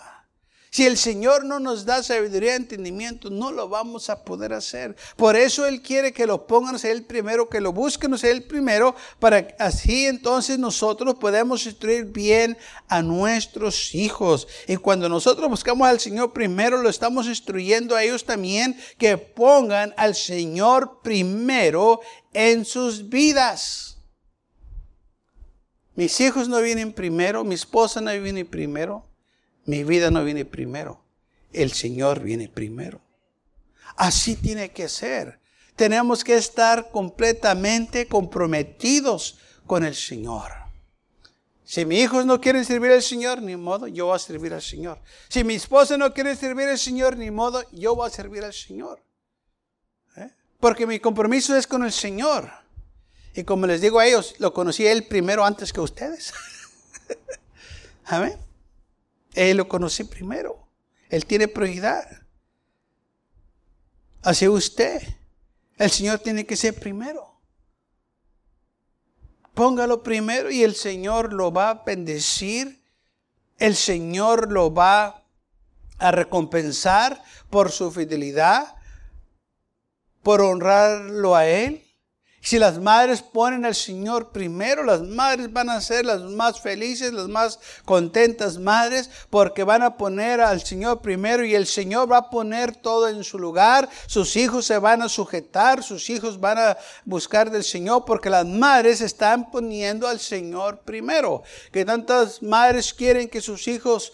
Si 0.70 0.84
el 0.84 0.98
Señor 0.98 1.44
no 1.44 1.58
nos 1.58 1.84
da 1.84 2.02
sabiduría 2.02 2.52
y 2.52 2.56
entendimiento, 2.56 3.30
no 3.30 3.50
lo 3.50 3.68
vamos 3.68 4.10
a 4.10 4.24
poder 4.24 4.52
hacer. 4.52 4.94
Por 5.16 5.36
eso 5.36 5.64
Él 5.66 5.80
quiere 5.80 6.12
que 6.12 6.26
lo 6.26 6.46
pongan 6.46 6.76
a 6.76 6.88
Él 6.88 7.04
primero, 7.04 7.48
que 7.48 7.60
lo 7.60 7.72
busquen 7.72 8.12
a 8.12 8.18
Él 8.22 8.42
primero, 8.44 8.94
para 9.18 9.48
así 9.58 10.06
entonces 10.06 10.58
nosotros 10.58 11.14
podemos 11.14 11.64
instruir 11.64 12.06
bien 12.06 12.58
a 12.88 13.00
nuestros 13.00 13.94
hijos. 13.94 14.48
Y 14.66 14.76
cuando 14.76 15.08
nosotros 15.08 15.48
buscamos 15.48 15.88
al 15.88 16.00
Señor 16.00 16.32
primero, 16.32 16.82
lo 16.82 16.88
estamos 16.88 17.26
instruyendo 17.26 17.96
a 17.96 18.02
ellos 18.02 18.24
también 18.24 18.78
que 18.98 19.16
pongan 19.16 19.94
al 19.96 20.14
Señor 20.14 21.00
primero 21.02 22.00
en 22.32 22.64
sus 22.64 23.08
vidas. 23.08 23.98
Mis 25.94 26.20
hijos 26.20 26.48
no 26.48 26.60
vienen 26.60 26.92
primero, 26.92 27.42
mi 27.42 27.54
esposa 27.54 28.02
no 28.02 28.12
viene 28.20 28.44
primero. 28.44 29.06
Mi 29.66 29.84
vida 29.84 30.10
no 30.10 30.24
viene 30.24 30.44
primero. 30.44 31.02
El 31.52 31.72
Señor 31.72 32.20
viene 32.20 32.48
primero. 32.48 33.00
Así 33.96 34.36
tiene 34.36 34.70
que 34.70 34.88
ser. 34.88 35.40
Tenemos 35.74 36.24
que 36.24 36.36
estar 36.36 36.90
completamente 36.90 38.06
comprometidos 38.06 39.38
con 39.66 39.84
el 39.84 39.94
Señor. 39.94 40.52
Si 41.64 41.84
mis 41.84 42.04
hijos 42.04 42.24
no 42.24 42.40
quieren 42.40 42.64
servir 42.64 42.92
al 42.92 43.02
Señor, 43.02 43.42
ni 43.42 43.56
modo, 43.56 43.88
yo 43.88 44.06
voy 44.06 44.16
a 44.16 44.20
servir 44.20 44.54
al 44.54 44.62
Señor. 44.62 45.00
Si 45.28 45.42
mi 45.42 45.54
esposa 45.54 45.98
no 45.98 46.14
quiere 46.14 46.36
servir 46.36 46.68
al 46.68 46.78
Señor, 46.78 47.16
ni 47.16 47.32
modo, 47.32 47.64
yo 47.72 47.96
voy 47.96 48.06
a 48.06 48.10
servir 48.10 48.44
al 48.44 48.54
Señor. 48.54 49.02
¿Eh? 50.16 50.30
Porque 50.60 50.86
mi 50.86 51.00
compromiso 51.00 51.56
es 51.56 51.66
con 51.66 51.84
el 51.84 51.90
Señor. 51.90 52.48
Y 53.34 53.42
como 53.42 53.66
les 53.66 53.80
digo 53.80 53.98
a 53.98 54.06
ellos, 54.06 54.36
lo 54.38 54.54
conocí 54.54 54.86
a 54.86 54.92
Él 54.92 55.04
primero 55.04 55.44
antes 55.44 55.72
que 55.72 55.80
ustedes. 55.80 56.32
Amén. 58.04 58.45
Él 59.36 59.58
lo 59.58 59.68
conoce 59.68 60.04
primero. 60.04 60.66
Él 61.10 61.24
tiene 61.26 61.46
prioridad. 61.46 62.26
Así 64.22 64.48
usted. 64.48 65.02
El 65.76 65.90
Señor 65.90 66.18
tiene 66.18 66.46
que 66.46 66.56
ser 66.56 66.74
primero. 66.74 67.38
Póngalo 69.54 70.02
primero 70.02 70.50
y 70.50 70.62
el 70.64 70.74
Señor 70.74 71.32
lo 71.32 71.52
va 71.52 71.70
a 71.70 71.84
bendecir. 71.84 72.82
El 73.58 73.76
Señor 73.76 74.50
lo 74.50 74.72
va 74.72 75.22
a 75.98 76.10
recompensar 76.10 77.22
por 77.50 77.70
su 77.70 77.90
fidelidad, 77.92 78.74
por 80.22 80.40
honrarlo 80.40 81.36
a 81.36 81.46
Él. 81.46 81.85
Si 82.46 82.60
las 82.60 82.78
madres 82.78 83.22
ponen 83.22 83.64
al 83.64 83.74
Señor 83.74 84.30
primero, 84.30 84.84
las 84.84 85.02
madres 85.02 85.52
van 85.52 85.68
a 85.68 85.80
ser 85.80 86.04
las 86.04 86.20
más 86.20 86.60
felices, 86.60 87.12
las 87.12 87.26
más 87.26 87.58
contentas 87.84 88.56
madres, 88.56 89.10
porque 89.30 89.64
van 89.64 89.82
a 89.82 89.96
poner 89.96 90.40
al 90.40 90.62
Señor 90.64 91.00
primero 91.00 91.44
y 91.44 91.56
el 91.56 91.66
Señor 91.66 92.08
va 92.12 92.18
a 92.18 92.30
poner 92.30 92.76
todo 92.76 93.08
en 93.08 93.24
su 93.24 93.40
lugar. 93.40 93.88
Sus 94.06 94.36
hijos 94.36 94.64
se 94.64 94.78
van 94.78 95.02
a 95.02 95.08
sujetar, 95.08 95.82
sus 95.82 96.08
hijos 96.08 96.38
van 96.38 96.58
a 96.58 96.76
buscar 97.04 97.50
del 97.50 97.64
Señor, 97.64 98.04
porque 98.04 98.30
las 98.30 98.46
madres 98.46 99.00
están 99.00 99.50
poniendo 99.50 100.06
al 100.06 100.20
Señor 100.20 100.82
primero. 100.84 101.42
Que 101.72 101.84
tantas 101.84 102.40
madres 102.44 102.94
quieren 102.94 103.28
que 103.28 103.40
sus 103.40 103.66
hijos 103.66 104.12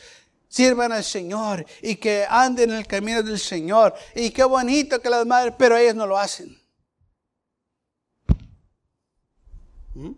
sirvan 0.49 0.91
al 0.93 1.05
Señor 1.05 1.67
y 1.83 1.97
que 1.97 2.25
anden 2.27 2.71
en 2.71 2.79
el 2.79 2.87
camino 2.87 3.23
del 3.23 3.39
Señor. 3.39 3.95
Y 4.15 4.31
qué 4.31 4.45
bonito 4.45 5.03
que 5.03 5.11
las 5.11 5.27
madres, 5.27 5.53
pero 5.59 5.77
ellas 5.77 5.95
no 5.95 6.07
lo 6.07 6.19
hacen. 6.19 6.62
¿Mm? 9.95 10.13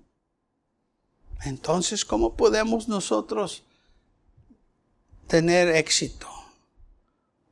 Entonces, 1.45 2.05
¿cómo 2.05 2.37
podemos 2.37 2.89
nosotros 2.89 3.65
tener 5.27 5.69
éxito? 5.69 6.29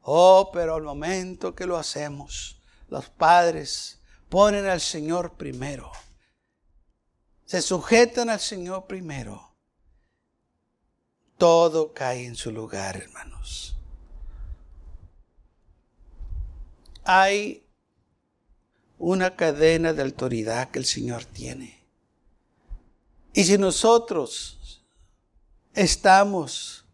Oh, 0.03 0.51
pero 0.53 0.75
al 0.75 0.83
momento 0.83 1.55
que 1.55 1.67
lo 1.67 1.77
hacemos, 1.77 2.57
los 2.89 3.09
padres 3.09 4.01
ponen 4.29 4.67
al 4.67 4.81
Señor 4.81 5.35
primero. 5.35 5.93
Se 7.45 7.61
sujetan 7.63 8.31
al 8.31 8.41
Señor 8.41 8.87
primero. 8.87 9.53
Todo 11.37 11.93
cae 11.93 12.27
en 12.27 12.37
su 12.37 12.51
lugar, 12.51 12.97
hermanos. 12.97 13.77
Hay 17.05 17.67
una 18.99 19.35
cadena 19.37 19.93
de 19.93 20.03
autoridad 20.03 20.71
que 20.71 20.79
el 20.79 20.87
Señor 20.87 21.25
tiene. 21.25 21.82
Y 23.35 23.45
si 23.45 23.57
nosotros 23.57 24.83
estamos 25.75 26.85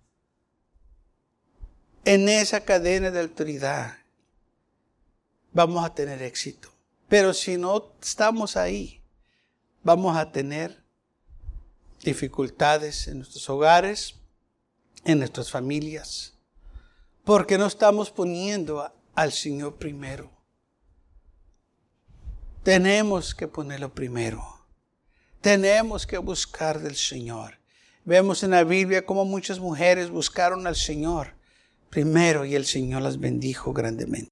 en 2.04 2.28
esa 2.28 2.60
cadena 2.60 3.10
de 3.10 3.20
autoridad, 3.20 3.98
vamos 5.52 5.84
a 5.84 5.94
tener 5.94 6.22
éxito. 6.22 6.70
Pero 7.08 7.34
si 7.34 7.56
no 7.56 7.92
estamos 8.00 8.56
ahí, 8.56 9.02
vamos 9.82 10.16
a 10.16 10.30
tener 10.30 10.82
dificultades 12.04 13.08
en 13.08 13.18
nuestros 13.18 13.48
hogares, 13.50 14.14
en 15.04 15.18
nuestras 15.18 15.50
familias, 15.50 16.34
porque 17.24 17.58
no 17.58 17.66
estamos 17.66 18.10
poniendo 18.10 18.92
al 19.14 19.32
Señor 19.32 19.76
primero. 19.76 20.30
Tenemos 22.62 23.34
que 23.34 23.48
ponerlo 23.48 23.92
primero. 23.92 24.57
Tenemos 25.40 26.06
que 26.06 26.18
buscar 26.18 26.80
del 26.80 26.96
Señor. 26.96 27.58
Vemos 28.04 28.42
en 28.42 28.50
la 28.50 28.64
Biblia 28.64 29.06
cómo 29.06 29.24
muchas 29.24 29.60
mujeres 29.60 30.10
buscaron 30.10 30.66
al 30.66 30.76
Señor 30.76 31.38
primero 31.90 32.44
y 32.44 32.54
el 32.54 32.64
Señor 32.64 33.02
las 33.02 33.18
bendijo 33.18 33.72
grandemente. 33.72 34.28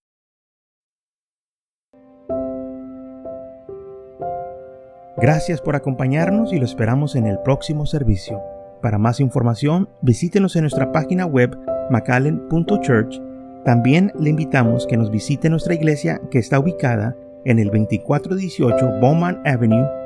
Gracias 5.16 5.62
por 5.62 5.76
acompañarnos 5.76 6.52
y 6.52 6.58
lo 6.58 6.66
esperamos 6.66 7.16
en 7.16 7.26
el 7.26 7.38
próximo 7.38 7.86
servicio. 7.86 8.42
Para 8.82 8.98
más 8.98 9.18
información, 9.20 9.88
visítenos 10.02 10.56
en 10.56 10.62
nuestra 10.62 10.92
página 10.92 11.24
web 11.24 11.56
macallen.church, 11.90 13.20
también 13.64 14.12
le 14.20 14.30
invitamos 14.30 14.86
que 14.86 14.98
nos 14.98 15.10
visite 15.10 15.48
nuestra 15.48 15.74
iglesia 15.74 16.20
que 16.30 16.38
está 16.38 16.58
ubicada 16.58 17.16
en 17.46 17.58
el 17.58 17.68
2418 17.68 19.00
Bowman 19.00 19.40
Avenue 19.46 20.05